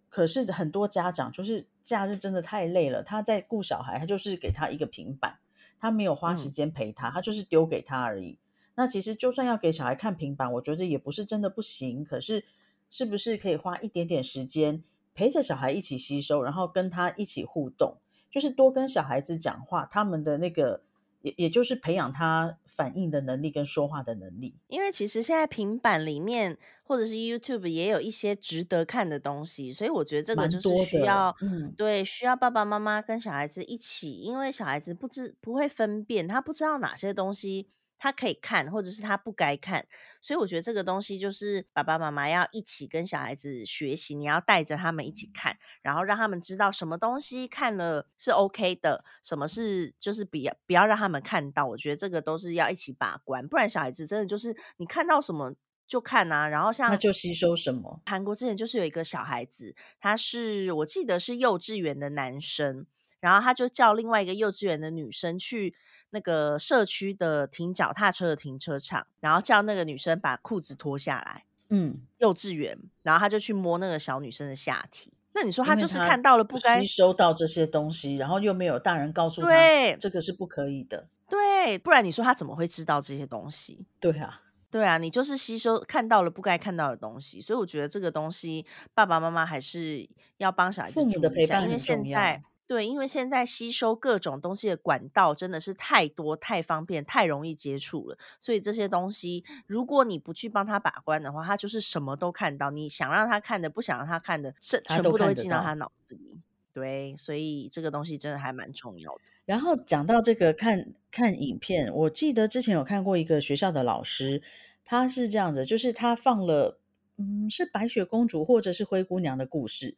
[0.08, 5.40] 可是很多家长就是假日真的太累了，他在顾小孩，他就是给他一个平板，
[5.80, 8.40] 他没有花时嗯间陪他，他就是丢给他而已。
[8.76, 12.04] 那其实就算要给小孩看平板，我觉得也不是真的不行。
[12.04, 12.46] 可是
[12.90, 17.98] 是不是可以花一点点时间陪着小孩一起吸收，然后跟他一起互动，
[18.32, 20.82] 就是多跟小孩子讲话，他们的那个
[21.24, 24.56] 也也就是培养他反应的能力跟说话的能力。
[24.68, 37.68] 因为其实现在平板里面或者是 YouTube 也有一些值得看的东西，所以我觉得这个就是需要，嗯对，需要爸爸妈妈跟小孩子一起，因为小孩子不知不会分辨，他不知道哪些东西
[38.04, 39.88] 他可以看，或者是他不该看，
[40.20, 51.66] 所以我觉得这个东西就是爸爸妈妈要一起跟小孩子学习，你要带着他们一起看，然后让他们知道什么东西看了是 OK 的，什么是就是不要不要让他们看到。
[51.66, 55.56] 我觉得这个都是要一起把关，不然小孩子真的就是你看到什么
[55.88, 56.50] 就看啊。
[56.50, 58.02] 然后像那像就吸收什么？
[58.06, 62.86] 韩国之前就是有一个小孩子，他是我记得是幼稚园的男生，
[63.24, 65.74] 然后他就叫另外一个幼稚园的女生去
[66.10, 71.46] 那个社区的停脚踏车的停车场，然后叫那个女生把裤子脱下来。
[71.70, 75.14] 嗯，幼稚园，然后他就去摸那个小女生的下体。
[75.32, 81.08] 那你说他就是看到了不该吸收到这些东西，然后又没有大人告诉他对这个是不可以的。
[81.30, 83.88] 对，不然你说他怎么会知道这些东西？
[84.02, 90.08] 对啊，对啊，你就是吸收看到了不该看到的东西，所以我觉得这个东西爸爸妈妈还是
[90.38, 92.53] 要帮小孩子父母的陪伴很重现在要。
[92.74, 106.40] 对，因为现在吸收各种东西的管道真的是太多、太方便、太容易接触了，所以这些东西如果你不去帮他把关的话，他就是什么都看到，你想让他看的、不想让他看的，是他全部都会进到他脑子里。
[106.72, 109.22] 对，所以这个东西真的还蛮重要的。
[109.46, 114.42] 然后讲到这个看看影片，我记得之前有看过一个学校的老师，
[114.84, 116.80] 他是这样子，就是他放了，
[117.18, 119.96] 嗯，是白雪公主或者是灰姑娘的故事。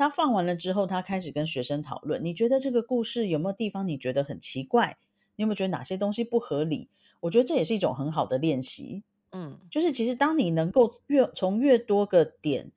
[0.00, 4.96] 他放完了之后，他开始跟学生讨论，你觉得这个故事有没有地方你觉得很奇怪？
[5.36, 6.88] 你有没有觉得哪些东西不合理？
[7.20, 9.02] 我觉得这也是一种很好的练习。
[9.32, 12.72] 嗯，就是其实当你能够越从越多个点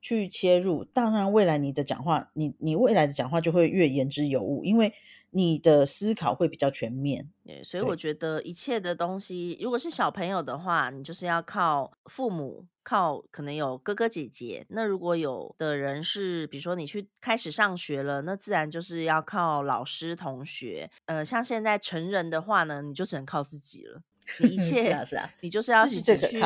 [0.00, 4.94] 去切入，当然未来你的讲话，你你未来的讲话就会越言之有物，因为
[5.30, 7.28] 你的思考会比较全面。
[7.44, 14.64] 对，所以我觉得一切的东西，如果是小朋友的话，你就是要靠父母，靠可能有哥哥姐姐。
[14.70, 20.90] 那如果有的人是，比如说你去开始上学了，那自然就是要靠老师、同学。
[21.06, 24.02] 呃，像现在成人的话呢，你就只能靠自己了。
[24.40, 26.40] 你一是切，啊，是啊，你就是要自己去。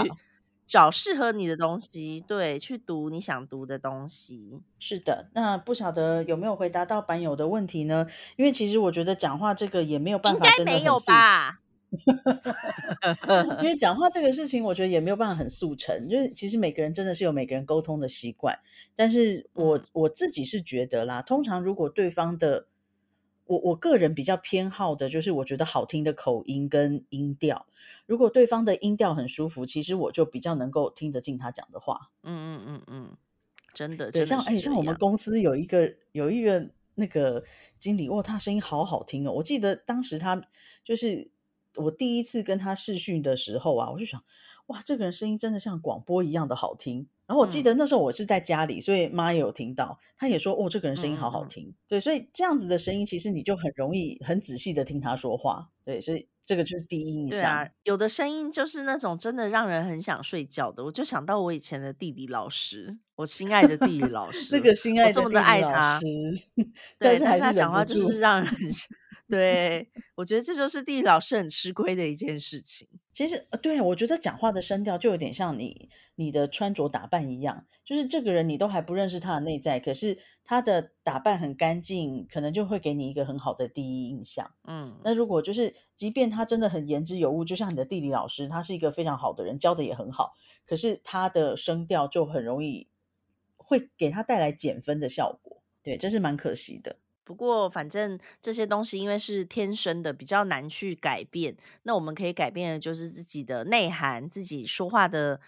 [0.66, 4.60] 找适合你的东西，对，去读你想读的东西。
[4.78, 8.06] 是的，那不晓得有没有回答到版友的问题呢？
[8.36, 11.58] 因为其实我觉得讲话这个也没有办应该法真的没有吧？
[13.60, 16.08] 因为讲话这个事情，我觉得也没有办法很速成。
[16.08, 18.58] 就是其实每个人真的是有每个人沟通的习惯，
[18.96, 22.66] 但是我嗯我自己是觉得啦，通常如果对方的，
[23.52, 27.66] 我我个人比较偏好的就是我觉得好听的口音跟音调。
[28.06, 32.10] 如果对方的音调很舒服，其实我就比较能够听得进他讲的话。
[32.22, 33.16] 嗯嗯嗯嗯，
[33.74, 34.96] 真的，对，像哎，像我们。
[34.98, 37.44] 公司有一个有一个那个
[37.78, 39.32] 经理，哇，他声音好好听哦！
[39.32, 40.40] 我记得当时他
[40.84, 41.30] 就是
[41.76, 44.22] 我第一次跟他试训的时候啊，我就想，
[44.66, 47.06] 哇，这个人声音真的像广播一样的好听。
[47.26, 51.74] 然后我记嗯得那时候我是在家里，所以妈也有听到，她也说，哦，这个人声音好好听。
[51.88, 55.70] 对，所以这样子的声音，其实你就很容易很仔细的听他说话。
[55.84, 66.04] 对，所以这个就是第一印象。，有的声音就是那种真的让人很想睡觉的，我就想到我以前的地理老师，我心爱的地理老 师，那个心爱的地理老，师，
[66.98, 68.20] 对，但是他还是讲话就是。
[68.20, 68.52] 让人
[69.32, 72.86] 对，我觉得这就是地理老师很吃亏的一件事情。
[73.14, 84.52] 其实，呃对我觉得讲话的声调就有点像你你的穿着打扮一样，就是这个人你都还不认识他的内在，可是他的打扮很干净，可能就会给你一个很好的第一印象。
[84.64, 90.34] 嗯，那如果就是，即便他真的很言之有物，就像你的地理老师，他是一个非常好的人，教的也很好，
[90.66, 92.86] 可是他的声调就很容易
[93.56, 95.62] 会给他带来减分的效果。
[95.82, 96.96] 对，这是蛮可惜的。
[97.24, 101.56] 不过反正这些东西因为是天生的，比较难去改变。
[101.84, 105.40] 那我们可以改变的就是自己的内涵，自己说话的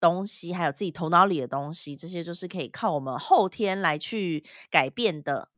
[0.00, 5.48] 东西，还有自己头脑里的东西，这些就是可以靠我们后天来去改变的。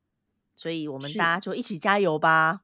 [0.56, 2.62] 所以我们大家就一起加油吧！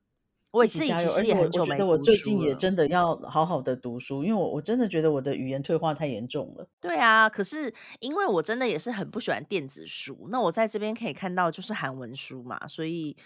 [0.55, 1.11] 我一自己起加油！
[1.11, 2.41] 而其实也且我我觉很久没读得我最近。
[2.41, 6.69] 也真的要好好的读书，因为我我真的觉得我的语言退化太严重了。
[6.81, 13.17] 对啊，可是因为我真的也是很不喜欢电子书，那我在这边可以看到就是韩文书嘛，所以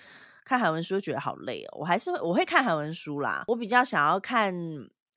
[0.45, 1.79] 看韩文书就觉得好累哦。
[1.81, 4.55] 我还是会我会看韩文书啦，我比较想要看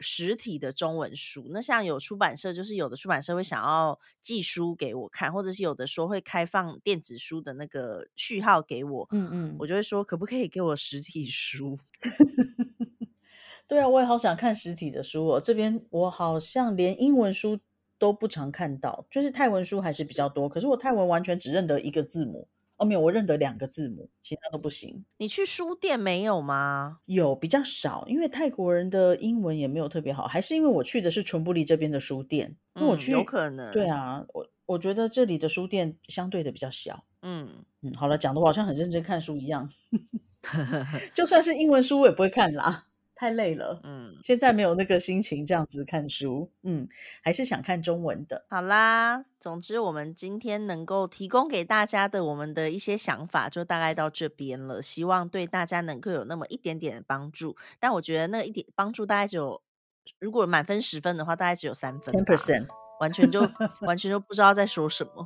[0.01, 1.47] 实体的中文书。
[1.51, 11.77] 那像有出版社，就是有的出版社会想要寄书给我看，或者是有的说会开放电子书的那个序号给我，嗯嗯，我就会说可不可以给我实体书？
[13.67, 15.39] 对啊，我也好想看实体的书哦。
[15.39, 17.59] 这边我好像连英文书
[17.97, 20.49] 都不常看到，就是泰文书还是比较多。
[20.49, 22.49] 可是我泰文完全只认得一个字母，
[22.81, 25.05] 哦，没有，我认得两个字母，其他都不行。
[25.17, 26.97] 你去书店没有吗？
[27.05, 33.71] 有比较少，因为泰国人的英文也没有特别好，还是因为我去的是纯布里这边的书店，因为我嗯去，有可能。
[33.71, 37.05] 对，啊，我我觉得这里的书店相对的比较小。
[37.21, 39.69] 嗯，嗯，好了，讲的我好像很认真看书一样，
[41.13, 42.87] 就算是英文书我也不会看啦，
[43.21, 43.79] 太累了。
[43.83, 46.87] 嗯，现在没有那个心情这样子看书，嗯，
[47.21, 48.47] 还是想看中文的。
[48.49, 54.81] 好啦，总之我们今天能够提供给大家的我们的一些想法，就大概到这边了。
[54.81, 59.61] 希望对大家能够有那么一点点的帮助，但我觉得那一点帮助大概只有，
[60.17, 62.65] 如果满分十分的话，大概只有三分 Ten percent，
[62.99, 63.47] 完全就
[63.81, 65.23] 完全就不知道在说什么，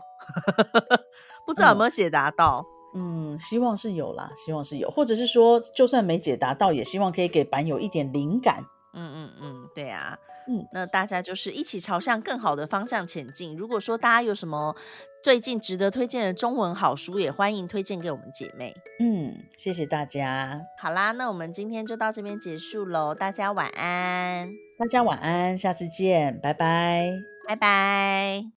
[1.47, 2.65] 不知道有没有解答到。
[2.97, 8.63] 嗯，希望是有啦，希望是有，或者是说，就算没解答到，也希望可以给版友一点灵感。
[8.93, 10.17] 嗯嗯嗯，对啊，
[10.47, 13.57] 嗯，那大家就是一起朝向更好的方向前进。
[13.57, 14.73] 如果说大家有什么
[15.21, 18.73] 最近值得推荐的中文好书，也欢迎推荐给我们姐妹。
[19.01, 27.11] 嗯，谢谢大家，好啦，那我们今天就到这边结束喽，大家晚安，大家晚安，下次见，拜拜。
[27.45, 28.45] 拜拜。